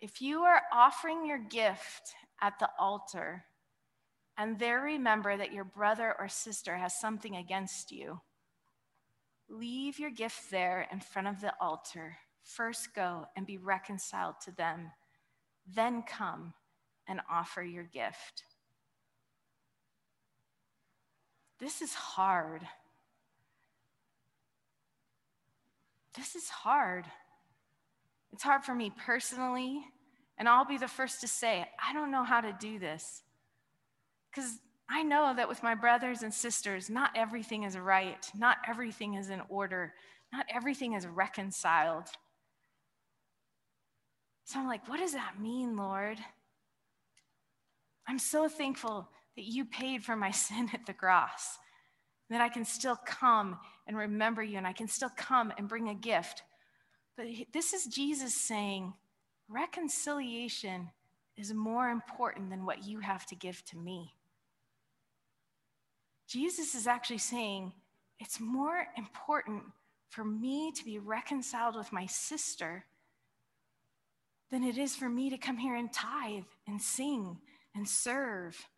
If 0.00 0.20
you 0.20 0.40
are 0.40 0.62
offering 0.72 1.26
your 1.26 1.38
gift 1.38 2.14
at 2.40 2.58
the 2.58 2.68
altar 2.78 3.44
and 4.36 4.58
there 4.58 4.80
remember 4.80 5.36
that 5.36 5.52
your 5.52 5.64
brother 5.64 6.14
or 6.18 6.28
sister 6.28 6.76
has 6.76 7.00
something 7.00 7.36
against 7.36 7.90
you, 7.90 8.20
leave 9.48 9.98
your 9.98 10.10
gift 10.10 10.50
there 10.50 10.88
in 10.92 11.00
front 11.00 11.28
of 11.28 11.40
the 11.40 11.54
altar. 11.60 12.16
First 12.42 12.94
go 12.94 13.26
and 13.36 13.46
be 13.46 13.58
reconciled 13.58 14.36
to 14.44 14.52
them, 14.52 14.90
then 15.74 16.02
come 16.02 16.54
and 17.08 17.20
offer 17.30 17.62
your 17.62 17.84
gift. 17.84 18.44
This 21.60 21.80
is 21.80 21.94
hard. 21.94 22.62
This 26.16 26.34
is 26.34 26.48
hard. 26.48 27.06
It's 28.32 28.42
hard 28.42 28.64
for 28.64 28.74
me 28.74 28.92
personally, 29.04 29.84
and 30.38 30.48
I'll 30.48 30.64
be 30.64 30.78
the 30.78 30.88
first 30.88 31.20
to 31.20 31.28
say, 31.28 31.66
I 31.82 31.92
don't 31.92 32.10
know 32.10 32.24
how 32.24 32.40
to 32.40 32.56
do 32.58 32.78
this. 32.78 33.22
Because 34.30 34.58
I 34.88 35.02
know 35.02 35.32
that 35.34 35.48
with 35.48 35.62
my 35.62 35.74
brothers 35.74 36.22
and 36.22 36.34
sisters, 36.34 36.90
not 36.90 37.10
everything 37.14 37.62
is 37.62 37.78
right, 37.78 38.30
not 38.36 38.58
everything 38.68 39.14
is 39.14 39.30
in 39.30 39.40
order, 39.48 39.94
not 40.32 40.46
everything 40.52 40.94
is 40.94 41.06
reconciled. 41.06 42.08
So 44.44 44.58
I'm 44.58 44.66
like, 44.66 44.88
what 44.88 44.98
does 44.98 45.12
that 45.12 45.40
mean, 45.40 45.76
Lord? 45.76 46.18
I'm 48.06 48.18
so 48.18 48.48
thankful 48.48 49.08
that 49.36 49.44
you 49.44 49.64
paid 49.64 50.04
for 50.04 50.16
my 50.16 50.30
sin 50.32 50.70
at 50.74 50.86
the 50.86 50.92
cross, 50.92 51.58
that 52.30 52.40
I 52.40 52.48
can 52.48 52.64
still 52.64 52.96
come 53.04 53.58
and 53.86 53.96
remember 53.96 54.42
you, 54.42 54.58
and 54.58 54.66
I 54.66 54.72
can 54.72 54.88
still 54.88 55.10
come 55.16 55.52
and 55.58 55.68
bring 55.68 55.88
a 55.88 55.94
gift 55.94 56.42
but 57.16 57.26
this 57.52 57.72
is 57.72 57.86
Jesus 57.86 58.34
saying, 58.34 58.92
reconciliation 59.48 60.90
is 61.36 61.52
more 61.52 61.88
important 61.88 62.50
than 62.50 62.64
what 62.64 62.84
you 62.86 63.00
have 63.00 63.26
to 63.26 63.34
give 63.34 63.64
to 63.66 63.76
me. 63.76 64.14
Jesus 66.26 66.74
is 66.74 66.86
actually 66.86 67.18
saying, 67.18 67.72
it's 68.18 68.40
more 68.40 68.86
important 68.96 69.62
for 70.08 70.24
me 70.24 70.72
to 70.72 70.84
be 70.84 70.98
reconciled 70.98 71.76
with 71.76 71.92
my 71.92 72.06
sister 72.06 72.84
than 74.50 74.64
it 74.64 74.78
is 74.78 74.94
for 74.96 75.08
me 75.08 75.30
to 75.30 75.38
come 75.38 75.56
here 75.56 75.74
and 75.74 75.92
tithe 75.92 76.44
and 76.66 76.80
sing 76.80 77.38
and 77.74 77.88
serve 77.88 78.68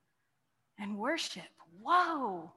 and 0.79 0.99
worship. 0.99 1.45
Whoa. 1.83 2.53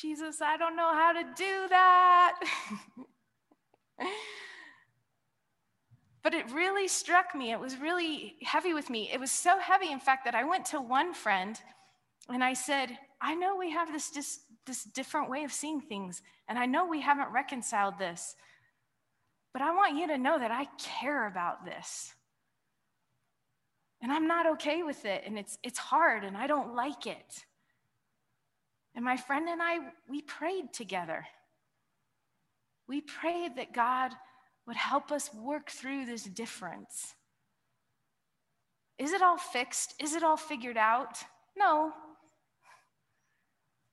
Jesus, 0.00 0.40
I 0.40 0.56
don't 0.56 0.76
know 0.76 0.94
how 0.94 1.12
to 1.12 1.24
do 1.36 1.68
that. 1.70 2.40
but 6.22 6.34
it 6.34 6.48
really 6.52 6.86
struck 6.86 7.34
me. 7.34 7.50
It 7.50 7.58
was 7.58 7.76
really 7.78 8.36
heavy 8.42 8.74
with 8.74 8.90
me. 8.90 9.10
It 9.12 9.18
was 9.18 9.32
so 9.32 9.58
heavy, 9.58 9.90
in 9.90 9.98
fact, 9.98 10.24
that 10.24 10.36
I 10.36 10.44
went 10.44 10.66
to 10.66 10.80
one 10.80 11.14
friend 11.14 11.60
and 12.28 12.44
I 12.44 12.52
said, 12.52 12.96
I 13.20 13.34
know 13.34 13.56
we 13.56 13.72
have 13.72 13.92
this, 13.92 14.10
this, 14.10 14.40
this 14.66 14.84
different 14.84 15.30
way 15.30 15.42
of 15.42 15.50
seeing 15.50 15.80
things, 15.80 16.22
and 16.48 16.58
I 16.58 16.66
know 16.66 16.86
we 16.86 17.00
haven't 17.00 17.32
reconciled 17.32 17.98
this, 17.98 18.36
but 19.52 19.62
I 19.62 19.74
want 19.74 19.96
you 19.96 20.06
to 20.06 20.18
know 20.18 20.38
that 20.38 20.52
I 20.52 20.66
care 20.78 21.26
about 21.26 21.64
this. 21.64 22.14
And 24.00 24.12
I'm 24.12 24.28
not 24.28 24.46
okay 24.52 24.84
with 24.84 25.04
it, 25.04 25.24
and 25.26 25.36
it's, 25.36 25.58
it's 25.64 25.78
hard, 25.78 26.22
and 26.22 26.36
I 26.36 26.46
don't 26.46 26.76
like 26.76 27.08
it. 27.08 27.44
And 28.94 29.04
my 29.04 29.16
friend 29.16 29.48
and 29.48 29.62
I, 29.62 29.78
we 30.08 30.22
prayed 30.22 30.72
together. 30.72 31.26
We 32.88 33.00
prayed 33.00 33.56
that 33.56 33.72
God 33.72 34.12
would 34.66 34.76
help 34.76 35.12
us 35.12 35.32
work 35.32 35.70
through 35.70 36.06
this 36.06 36.24
difference. 36.24 37.14
Is 38.98 39.12
it 39.12 39.22
all 39.22 39.38
fixed? 39.38 39.94
Is 40.00 40.14
it 40.14 40.22
all 40.22 40.36
figured 40.36 40.76
out? 40.76 41.18
No. 41.56 41.92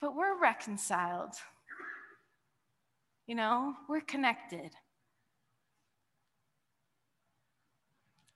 But 0.01 0.15
we're 0.15 0.39
reconciled. 0.39 1.35
You 3.27 3.35
know, 3.35 3.75
we're 3.87 4.01
connected. 4.01 4.71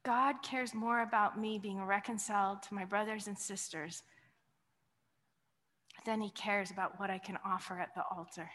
God 0.06 0.36
cares 0.41 0.74
more 0.74 1.02
about 1.02 1.39
me 1.39 1.60
being 1.60 1.84
reconciled 1.84 2.63
to 2.63 2.74
my 2.74 2.86
brothers 2.86 3.28
and 3.28 3.38
sisters 3.38 4.04
then 6.10 6.22
he 6.22 6.32
cares 6.32 6.72
about 6.72 7.00
what 7.00 7.12
I 7.12 7.19
can 7.19 7.38
offer 7.45 7.80
at 7.80 7.93
the 7.93 8.02
altar. 8.12 8.50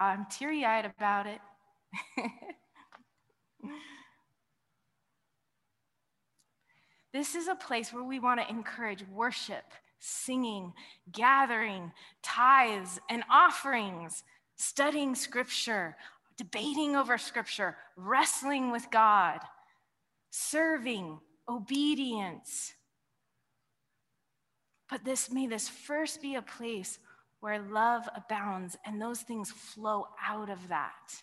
I'm 0.00 0.26
teary 0.30 0.64
eyed 0.64 0.86
about 0.86 1.26
it. 1.26 1.40
this 7.12 7.34
is 7.34 7.46
a 7.46 7.54
place 7.54 7.92
where 7.92 8.02
we 8.02 8.18
want 8.18 8.40
to 8.40 8.48
encourage 8.48 9.04
worship, 9.12 9.64
singing, 10.00 10.72
gathering, 11.12 11.92
tithes, 12.22 12.98
and 13.10 13.22
offerings, 13.30 14.24
studying 14.56 15.14
scripture, 15.14 15.96
debating 16.36 16.96
over 16.96 17.18
scripture, 17.18 17.76
wrestling 17.96 18.72
with 18.72 18.90
God, 18.90 19.40
serving, 20.30 21.20
obedience. 21.48 22.74
But 24.88 25.04
this 25.04 25.30
may 25.30 25.46
this 25.46 25.68
first 25.68 26.20
be 26.20 26.34
a 26.34 26.42
place 26.42 26.98
where 27.40 27.58
love 27.58 28.08
abounds 28.14 28.76
and 28.86 29.00
those 29.00 29.20
things 29.20 29.50
flow 29.50 30.08
out 30.26 30.50
of 30.50 30.68
that. 30.68 31.22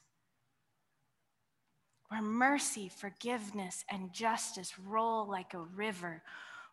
Where 2.10 2.21
mercy, 2.21 2.89
forgiveness, 2.89 3.86
and 3.89 4.12
justice 4.12 4.73
roll 4.77 5.29
like 5.29 5.53
a 5.53 5.60
river, 5.60 6.21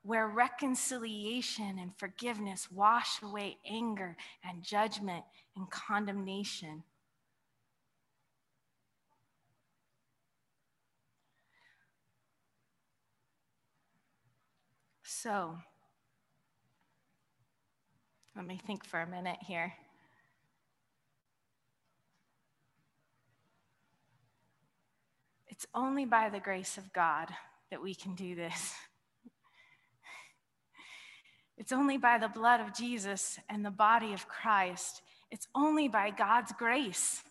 where 0.02 0.26
reconciliation 0.26 1.78
and 1.78 1.92
forgiveness 1.96 2.70
wash 2.70 3.22
away 3.22 3.58
anger 3.68 4.16
and 4.42 4.62
judgment 4.62 5.24
and 5.56 5.70
condemnation. 5.70 6.82
So, 15.20 15.59
let 18.37 18.46
me 18.46 18.61
think 18.64 18.85
for 18.85 19.00
a 19.00 19.07
minute 19.07 19.38
here. 19.44 19.72
It's 25.48 25.66
only 25.74 26.04
by 26.04 26.28
the 26.28 26.38
grace 26.38 26.78
of 26.78 26.92
God 26.92 27.31
that 27.72 27.83
we 27.83 27.96
can 27.96 28.14
do 28.14 28.37
this. 28.37 28.74
It's 31.57 31.72
only 31.72 31.96
by 31.96 32.18
the 32.18 32.28
blood 32.28 32.61
of 32.61 32.72
Jesus 32.72 33.40
and 33.48 33.64
the 33.64 33.72
body 33.72 34.12
of 34.12 34.28
Christ. 34.28 35.02
It's 35.33 35.48
only 35.52 35.88
by 35.88 36.11
God's 36.11 36.52
grace. 36.52 37.24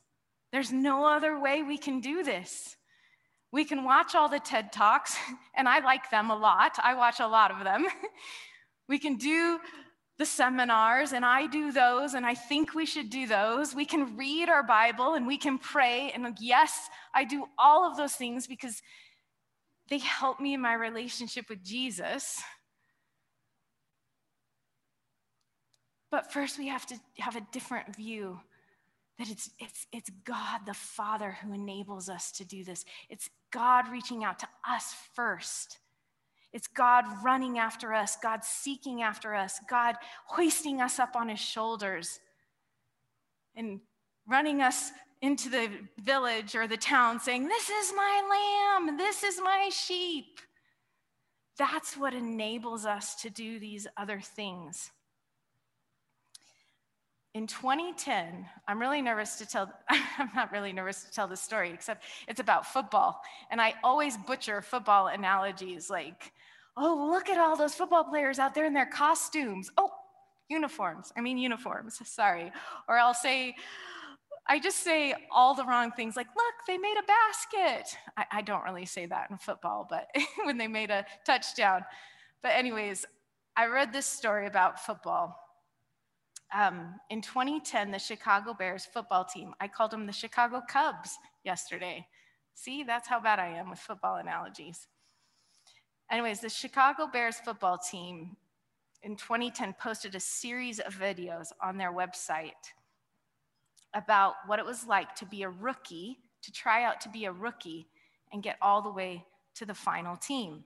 There's 0.52 0.74
no 0.74 1.06
other 1.06 1.40
way 1.40 1.64
we 1.64 1.78
can 1.78 2.02
do 2.02 2.22
this. 2.22 2.77
We 3.52 3.64
can 3.64 3.84
watch 3.84 4.14
all 4.14 4.30
the 4.30 4.40
TED 4.40 4.72
Talks, 4.74 5.16
and 5.56 5.68
I 5.68 5.80
like 5.80 6.10
them 6.10 6.30
a 6.30 6.36
lot. 6.36 6.78
I 6.84 6.96
watch 6.96 7.20
a 7.20 7.28
lot 7.28 7.52
of 7.52 7.64
them. 7.64 7.86
we 8.90 9.00
can 9.00 9.16
do 9.16 9.60
the 10.18 10.26
seminars, 10.26 11.14
and 11.14 11.24
I 11.24 11.48
do 11.48 11.72
those, 11.72 12.14
and 12.14 12.26
I 12.26 12.34
think 12.34 12.74
we 12.74 12.86
should 12.86 13.10
do 13.10 13.28
those. 13.28 13.76
We 13.76 13.86
can 13.86 14.18
read 14.18 14.50
our 14.50 14.64
Bible 14.64 15.14
and 15.14 15.28
we 15.28 15.38
can 15.38 15.60
pray. 15.60 16.12
And 16.14 16.36
yes, 16.42 16.90
I 17.14 17.24
do 17.24 17.46
all 17.58 17.90
of 17.90 17.98
those 17.98 18.14
things 18.14 18.48
because 18.48 18.82
they 19.90 20.00
help 20.00 20.40
me 20.40 20.56
in 20.56 20.62
my 20.62 20.74
relationship 20.74 21.50
with 21.50 21.64
Jesus. 21.64 22.42
But 26.10 26.34
first, 26.34 26.58
we 26.58 26.68
have 26.68 26.86
to 26.88 26.96
have 27.20 27.36
a 27.36 27.46
different 27.52 27.96
view 27.96 28.40
that 29.18 29.30
it's, 29.30 29.50
it's, 29.60 29.88
it's 29.92 30.10
God 30.26 30.62
the 30.66 30.74
Father 30.74 31.38
who 31.42 31.54
enables 31.54 32.10
us 32.10 32.32
to 32.34 32.46
do 32.46 32.64
this. 32.64 32.86
It's 33.10 33.30
God 33.52 33.90
reaching 33.90 34.24
out 34.24 34.40
to 34.40 34.48
us 34.68 34.94
first. 35.16 35.80
It's 36.54 36.68
God 36.68 37.06
running 37.24 37.60
after 37.60 37.94
us, 37.94 38.18
God 38.22 38.44
seeking 38.44 39.02
after 39.02 39.36
us, 39.36 39.60
God 39.70 39.96
hoisting 40.28 40.82
us 40.82 41.00
up 41.00 41.16
on 41.16 41.30
his 41.30 41.40
shoulders 41.40 42.20
and 43.56 43.82
running 44.28 44.62
us 44.62 44.92
into 45.22 45.50
the 45.50 45.70
village 46.00 46.56
or 46.56 46.68
the 46.68 46.78
town 46.78 47.20
saying, 47.20 47.48
This 47.48 47.70
is 47.70 47.94
my 47.96 48.78
lamb, 48.80 48.98
this 48.98 49.24
is 49.24 49.42
my 49.44 49.70
sheep. 49.72 50.40
That's 51.58 51.98
what 51.98 52.14
enables 52.14 52.86
us 52.86 53.16
to 53.24 53.32
do 53.32 53.60
these 53.60 53.88
other 53.98 54.20
things. 54.20 54.92
In 57.38 57.46
2010, 57.46 58.48
I'm 58.68 58.82
really 58.82 59.00
nervous 59.00 59.36
to 59.36 59.46
tell, 59.46 59.72
I'm 59.90 60.32
not 60.34 60.52
really 60.52 60.74
nervous 60.74 61.04
to 61.04 61.12
tell 61.12 61.28
this 61.28 61.40
story, 61.40 61.70
except 61.72 62.04
it's 62.28 62.40
about 62.40 62.66
football. 62.66 63.22
And 63.52 63.62
I 63.62 63.76
always 63.84 64.18
butcher 64.18 64.60
football 64.64 65.06
analogies 65.06 65.88
like, 65.88 66.34
oh, 66.76 67.10
look 67.12 67.30
at 67.30 67.38
all 67.38 67.56
those 67.56 67.76
football 67.76 68.06
players 68.06 68.40
out 68.40 68.56
there 68.56 68.66
in 68.66 68.74
their 68.74 68.88
costumes. 68.88 69.70
Oh, 69.78 69.92
uniforms. 70.50 71.14
I 71.16 71.22
mean, 71.22 71.38
uniforms, 71.38 72.02
sorry. 72.10 72.52
Or 72.90 72.98
I'll 72.98 73.14
say, 73.14 73.54
I 74.48 74.58
just 74.58 74.78
say 74.84 75.14
all 75.32 75.54
the 75.54 75.64
wrong 75.64 75.92
things 75.92 76.16
like, 76.16 76.30
look, 76.36 76.56
they 76.66 76.80
made 76.80 76.98
a 76.98 77.06
basket. 77.06 77.96
I, 78.18 78.26
I 78.32 78.42
don't 78.42 78.64
really 78.64 78.88
say 78.88 79.06
that 79.06 79.30
in 79.30 79.38
football, 79.38 79.86
but 79.88 80.08
when 80.44 80.58
they 80.58 80.68
made 80.68 80.90
a 80.90 81.06
touchdown. 81.24 81.86
But, 82.42 82.54
anyways, 82.54 83.06
I 83.56 83.68
read 83.68 83.94
this 83.94 84.08
story 84.08 84.48
about 84.48 84.84
football. 84.84 85.47
Um, 86.56 86.96
in 87.10 87.22
2010, 87.22 87.92
the 87.92 88.00
Chicago 88.00 88.54
Bears 88.54 88.86
football 88.86 89.26
team, 89.26 89.54
I 89.60 89.68
called 89.68 89.92
them 89.92 90.06
the 90.06 90.14
Chicago 90.14 90.62
Cubs 90.68 91.18
yesterday. 91.44 92.08
See, 92.54 92.84
that's 92.84 93.08
how 93.08 93.20
bad 93.20 93.40
I 93.40 93.48
am 93.48 93.70
with 93.70 93.80
football 93.80 94.16
analogies. 94.16 94.88
Anyways, 96.10 96.40
the 96.40 96.50
Chicago 96.50 97.08
Bears 97.12 97.38
football 97.38 97.78
team 97.78 98.38
in 99.04 99.16
2010 99.16 99.76
posted 99.80 100.16
a 100.16 100.20
series 100.20 100.80
of 100.80 100.96
videos 100.96 101.52
on 101.62 101.78
their 101.78 101.92
website 101.92 102.52
about 103.94 104.36
what 104.46 104.60
it 104.60 104.66
was 104.66 104.88
like 104.88 105.16
to 105.16 105.26
be 105.26 105.44
a 105.44 105.50
rookie, 105.50 106.18
to 106.44 106.52
try 106.52 106.84
out 106.84 107.02
to 107.02 107.10
be 107.10 107.26
a 107.26 107.32
rookie 107.32 107.88
and 108.32 108.44
get 108.44 108.58
all 108.62 108.82
the 108.82 108.92
way 108.92 109.26
to 109.56 109.66
the 109.66 109.74
final 109.74 110.16
team. 110.16 110.64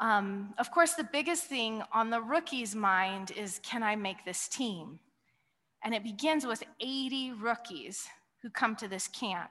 Um, 0.00 0.54
of 0.58 0.70
course, 0.70 0.94
the 0.94 1.08
biggest 1.10 1.44
thing 1.44 1.82
on 1.92 2.10
the 2.10 2.20
rookie's 2.20 2.74
mind 2.74 3.32
is 3.32 3.60
can 3.62 3.82
I 3.82 3.96
make 3.96 4.24
this 4.24 4.48
team? 4.48 5.00
And 5.82 5.94
it 5.94 6.02
begins 6.02 6.46
with 6.46 6.62
80 6.80 7.32
rookies 7.32 8.06
who 8.42 8.50
come 8.50 8.76
to 8.76 8.88
this 8.88 9.08
camp. 9.08 9.50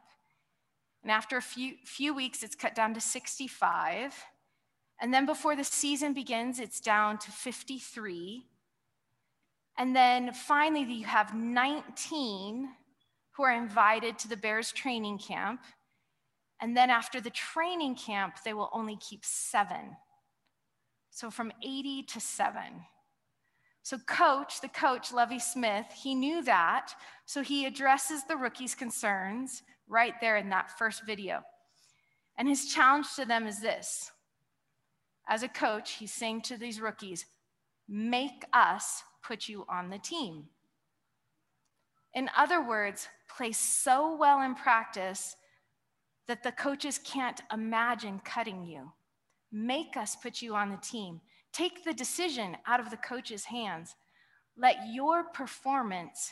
And 1.03 1.12
after 1.12 1.38
a 1.38 1.41
few, 1.41 1.75
few 1.86 2.13
weeks, 2.13 2.43
it's 2.43 2.55
cut 2.55 2.75
down 2.75 2.93
to 2.93 3.01
65. 3.01 4.13
And 4.99 5.13
then 5.13 5.25
before 5.25 5.55
the 5.55 5.63
season 5.63 6.13
begins, 6.13 6.60
it's 6.60 6.79
down 6.79 7.17
to 7.19 7.31
53. 7.31 8.45
And 9.77 9.95
then 9.95 10.33
finally, 10.33 10.81
you 10.81 11.05
have 11.05 11.36
19 11.36 12.69
who 13.31 13.43
are 13.43 13.53
invited 13.53 14.17
to 14.19 14.27
the 14.27 14.38
Bears 14.38 14.71
training 14.71 15.19
camp. 15.19 15.62
And 16.60 16.75
then 16.75 16.89
after 16.89 17.21
the 17.21 17.29
training 17.29 17.95
camp, 17.95 18.38
they 18.43 18.53
will 18.53 18.69
only 18.73 18.97
keep 18.97 19.23
seven. 19.23 19.95
So 21.17 21.32
from 21.32 21.51
80 21.63 22.03
to 22.03 22.19
seven. 22.19 22.86
So, 23.82 23.97
coach, 23.97 24.62
the 24.62 24.67
coach, 24.67 25.12
Lovie 25.12 25.39
Smith, 25.39 25.88
he 26.03 26.13
knew 26.13 26.43
that. 26.43 26.93
So 27.25 27.41
he 27.41 27.65
addresses 27.65 28.23
the 28.25 28.38
rookies' 28.38 28.75
concerns 28.75 29.63
right 29.88 30.13
there 30.21 30.38
in 30.38 30.49
that 30.49 30.77
first 30.77 31.08
video. 31.08 31.41
And 32.38 32.47
his 32.47 32.71
challenge 32.71 33.08
to 33.15 33.25
them 33.25 33.47
is 33.47 33.60
this 33.62 34.12
as 35.27 35.41
a 35.41 35.47
coach, 35.47 35.93
he's 35.93 36.13
saying 36.13 36.43
to 36.43 36.56
these 36.56 36.80
rookies, 36.80 37.25
make 37.89 38.45
us 38.53 39.01
put 39.23 39.49
you 39.49 39.65
on 39.67 39.89
the 39.89 39.97
team. 39.97 40.43
In 42.13 42.30
other 42.38 42.62
words, 42.62 43.08
play 43.36 43.53
so 43.53 44.15
well 44.15 44.43
in 44.43 44.53
practice 44.53 45.36
that 46.27 46.43
the 46.43 46.51
coaches 46.51 46.99
can't 47.03 47.41
imagine 47.51 48.21
cutting 48.23 48.67
you. 48.67 48.91
Make 49.51 49.97
us 49.97 50.15
put 50.15 50.41
you 50.41 50.55
on 50.55 50.69
the 50.69 50.77
team. 50.77 51.21
Take 51.53 51.83
the 51.83 51.93
decision 51.93 52.57
out 52.65 52.79
of 52.79 52.89
the 52.89 52.97
coach's 52.97 53.45
hands. 53.45 53.95
Let 54.57 54.77
your 54.91 55.23
performance 55.23 56.31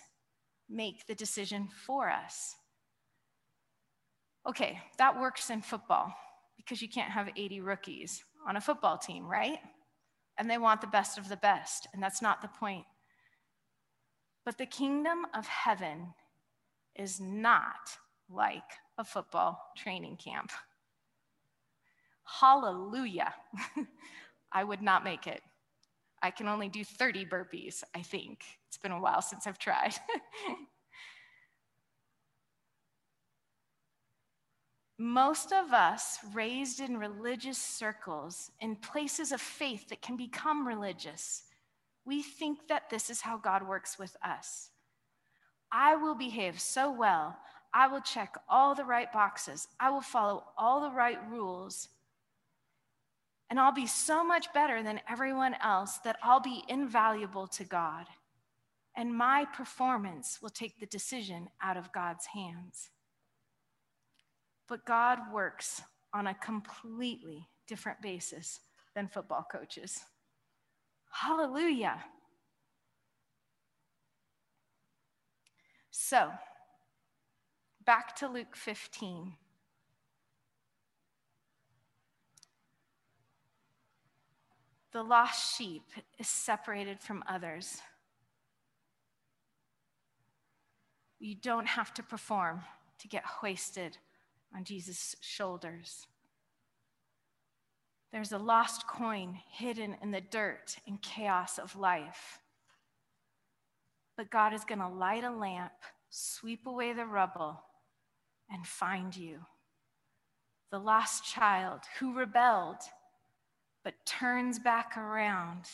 make 0.69 1.07
the 1.07 1.15
decision 1.15 1.69
for 1.85 2.09
us. 2.09 2.55
Okay, 4.47 4.79
that 4.97 5.19
works 5.19 5.49
in 5.49 5.61
football 5.61 6.13
because 6.57 6.81
you 6.81 6.89
can't 6.89 7.11
have 7.11 7.29
80 7.35 7.61
rookies 7.61 8.23
on 8.47 8.57
a 8.57 8.61
football 8.61 8.97
team, 8.97 9.25
right? 9.25 9.59
and 10.37 10.49
they 10.49 10.57
want 10.57 10.81
the 10.81 10.87
best 10.87 11.17
of 11.17 11.29
the 11.29 11.37
best, 11.37 11.87
and 11.93 12.01
that's 12.01 12.21
not 12.21 12.41
the 12.41 12.47
point. 12.47 12.85
But 14.43 14.57
the 14.57 14.65
kingdom 14.65 15.25
of 15.33 15.47
heaven 15.47 16.13
is 16.95 17.19
not 17.19 17.97
like 18.29 18.63
a 18.97 19.03
football 19.03 19.59
training 19.77 20.17
camp. 20.17 20.51
Hallelujah. 22.25 23.33
I 24.51 24.63
would 24.63 24.81
not 24.81 25.03
make 25.03 25.27
it. 25.27 25.41
I 26.21 26.31
can 26.31 26.47
only 26.47 26.69
do 26.69 26.83
30 26.83 27.25
burpees, 27.25 27.83
I 27.93 28.01
think. 28.01 28.43
It's 28.67 28.77
been 28.77 28.91
a 28.91 28.99
while 28.99 29.21
since 29.21 29.45
I've 29.47 29.59
tried. 29.59 29.93
Most 34.97 35.51
of 35.51 35.73
us 35.73 36.19
raised 36.33 36.79
in 36.79 36.97
religious 36.97 37.57
circles, 37.57 38.49
in 38.61 38.77
places 38.77 39.33
of 39.33 39.41
faith 39.41 39.89
that 39.89 40.01
can 40.01 40.15
become 40.15 40.65
religious, 40.65 41.43
we 42.05 42.23
think 42.23 42.69
that 42.69 42.89
this 42.89 43.09
is 43.09 43.19
how 43.21 43.37
God 43.37 43.67
works 43.67 43.99
with 43.99 44.15
us. 44.23 44.69
I 45.71 45.95
will 45.95 46.15
behave 46.15 46.61
so 46.61 46.91
well. 46.91 47.37
I 47.73 47.87
will 47.87 47.99
check 47.99 48.35
all 48.47 48.73
the 48.73 48.85
right 48.85 49.11
boxes. 49.11 49.67
I 49.79 49.89
will 49.89 50.01
follow 50.01 50.45
all 50.57 50.79
the 50.79 50.95
right 50.95 51.19
rules. 51.29 51.89
And 53.49 53.59
I'll 53.59 53.73
be 53.73 53.87
so 53.87 54.23
much 54.23 54.51
better 54.53 54.81
than 54.81 55.01
everyone 55.07 55.55
else 55.63 55.97
that 55.99 56.17
I'll 56.23 56.39
be 56.39 56.63
invaluable 56.67 57.47
to 57.47 57.63
God. 57.63 58.07
And 58.95 59.15
my 59.15 59.45
performance 59.45 60.39
will 60.41 60.49
take 60.49 60.79
the 60.79 60.85
decision 60.85 61.49
out 61.61 61.77
of 61.77 61.91
God's 61.91 62.27
hands. 62.27 62.89
But 64.67 64.85
God 64.85 65.19
works 65.31 65.81
on 66.13 66.27
a 66.27 66.33
completely 66.33 67.47
different 67.67 68.01
basis 68.01 68.61
than 68.95 69.07
football 69.07 69.45
coaches. 69.51 69.99
Hallelujah. 71.11 72.03
So, 75.91 76.31
back 77.85 78.15
to 78.17 78.27
Luke 78.27 78.55
15. 78.55 79.33
The 84.95 85.03
lost 85.03 85.57
sheep 85.57 85.83
is 86.17 86.29
separated 86.29 87.01
from 87.01 87.21
others. 87.27 87.81
You 91.19 91.35
don't 91.35 91.67
have 91.67 91.93
to 91.95 92.01
perform 92.01 92.61
to 92.99 93.09
get 93.09 93.25
hoisted 93.25 93.97
on 94.55 94.63
Jesus' 94.63 95.17
shoulders. 95.19 96.07
There's 98.13 98.31
a 98.31 98.37
lost 98.37 98.87
coin 98.87 99.37
hidden 99.51 99.97
in 100.01 100.11
the 100.11 100.21
dirt 100.21 100.77
and 100.87 101.01
chaos 101.01 101.59
of 101.59 101.75
life. 101.75 102.39
But 104.15 104.31
God 104.31 104.53
is 104.53 104.63
going 104.63 104.79
to 104.79 104.87
light 104.87 105.25
a 105.25 105.29
lamp, 105.29 105.73
sweep 106.09 106.65
away 106.65 106.93
the 106.93 107.05
rubble, 107.05 107.61
and 108.49 108.65
find 108.65 109.13
you. 109.13 109.39
The 110.71 110.79
lost 110.79 111.25
child 111.25 111.81
who 111.99 112.17
rebelled, 112.17 112.79
but 113.85 113.93
turns 114.05 114.57
back 114.57 114.97
around, 114.97 115.65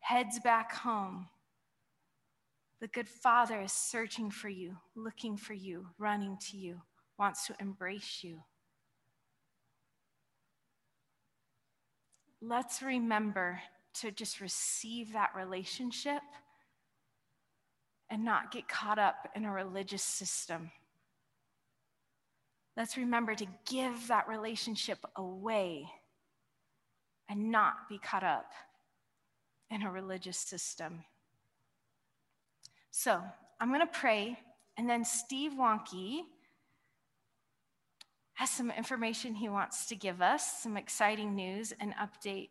heads 0.00 0.40
back 0.40 0.74
home. 0.74 1.28
The 2.80 2.88
good 2.88 3.08
father 3.08 3.60
is 3.60 3.72
searching 3.72 4.30
for 4.30 4.48
you, 4.48 4.76
looking 4.96 5.36
for 5.36 5.54
you, 5.54 5.86
running 5.98 6.36
to 6.50 6.56
you 6.56 6.82
wants 7.16 7.46
to 7.46 7.54
embrace 7.60 8.20
you. 8.22 8.40
Let's 12.40 12.82
remember 12.82 13.60
to 14.00 14.10
just 14.10 14.40
receive 14.40 15.12
that 15.12 15.30
relationship 15.36 16.22
and 18.08 18.24
not 18.24 18.50
get 18.50 18.66
caught 18.66 18.98
up 18.98 19.28
in 19.36 19.44
a 19.44 19.52
religious 19.52 20.02
system. 20.02 20.70
Let's 22.76 22.96
remember 22.96 23.34
to 23.34 23.46
give 23.68 24.08
that 24.08 24.26
relationship 24.26 24.98
away 25.14 25.86
and 27.30 27.50
not 27.50 27.88
be 27.88 27.98
caught 27.98 28.24
up 28.24 28.52
in 29.70 29.82
a 29.82 29.90
religious 29.90 30.36
system. 30.36 31.04
So 32.90 33.22
I'm 33.60 33.68
going 33.68 33.80
to 33.80 33.86
pray, 33.86 34.36
and 34.76 34.90
then 34.90 35.04
Steve 35.04 35.52
Wonke 35.52 36.22
has 38.34 38.50
some 38.50 38.70
information 38.70 39.34
he 39.34 39.48
wants 39.48 39.86
to 39.86 39.94
give 39.94 40.20
us, 40.20 40.60
some 40.60 40.76
exciting 40.76 41.34
news 41.34 41.72
and 41.78 41.94
update. 41.94 42.48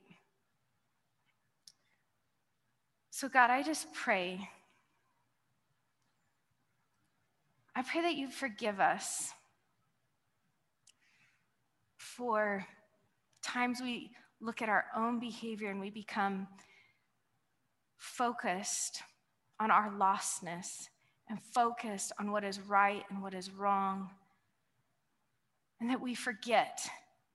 So, 3.11 3.27
God, 3.27 3.49
I 3.49 3.63
just 3.63 3.93
pray 3.93 4.49
I 7.79 7.81
pray 7.81 8.01
that 8.01 8.15
you 8.15 8.29
forgive 8.29 8.81
us 8.81 9.31
for 11.95 12.65
times 13.41 13.79
we 13.81 14.11
look 14.41 14.61
at 14.61 14.69
our 14.69 14.85
own 14.95 15.19
behavior 15.19 15.69
and 15.69 15.79
we 15.79 15.89
become 15.89 16.47
focused 17.97 19.01
on 19.59 19.71
our 19.71 19.91
lostness 19.91 20.87
and 21.29 21.39
focused 21.53 22.11
on 22.19 22.31
what 22.31 22.43
is 22.43 22.59
right 22.59 23.03
and 23.09 23.21
what 23.21 23.33
is 23.33 23.51
wrong. 23.51 24.09
And 25.79 25.89
that 25.89 26.01
we 26.01 26.15
forget 26.15 26.81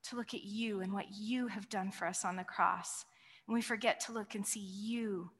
to 0.09 0.15
look 0.15 0.33
at 0.33 0.43
you 0.43 0.81
and 0.81 0.93
what 0.93 1.05
you 1.11 1.47
have 1.47 1.69
done 1.69 1.91
for 1.91 2.05
us 2.05 2.25
on 2.25 2.35
the 2.35 2.43
cross. 2.43 3.05
And 3.47 3.53
we 3.53 3.61
forget 3.61 3.99
to 4.01 4.11
look 4.11 4.35
and 4.35 4.45
see 4.45 4.59
you 4.59 5.31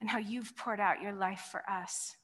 and 0.00 0.08
how 0.08 0.18
you've 0.18 0.56
poured 0.56 0.80
out 0.80 1.02
your 1.02 1.12
life 1.12 1.48
for 1.50 1.62
us. 1.68 2.16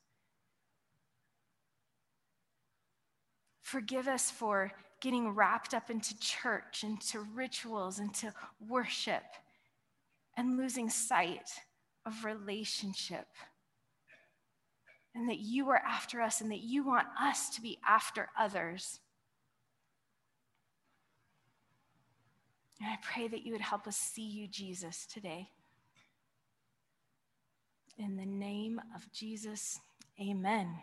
Forgive 3.63 4.09
us 4.09 4.31
for 4.31 4.73
getting 5.01 5.35
wrapped 5.35 5.75
up 5.75 5.91
into 5.91 6.19
church, 6.19 6.85
into 6.85 7.21
rituals, 7.35 7.99
into 7.99 8.33
worship, 8.69 9.25
and 10.37 10.57
losing 10.57 10.89
sight 10.89 11.51
of 12.07 12.25
relationship. 12.25 13.27
And 15.15 15.29
that 15.29 15.41
you 15.41 15.69
are 15.71 15.83
after 15.85 16.21
us 16.21 16.41
and 16.41 16.51
that 16.53 16.61
you 16.61 16.85
want 16.85 17.09
us 17.21 17.51
to 17.51 17.61
be 17.61 17.79
after 17.87 18.29
others. 18.39 19.01
And 22.81 22.89
I 22.89 22.97
pray 23.03 23.29
that 23.29 23.45
you 23.45 23.53
would 23.53 23.61
help 23.61 23.87
us 23.87 23.97
see 23.97 24.27
you, 24.27 24.47
Jesus, 24.47 25.07
today. 25.07 25.49
In 27.99 28.17
the 28.17 28.25
name 28.25 28.81
of 28.95 29.11
Jesus, 29.13 29.79
amen. 30.19 30.79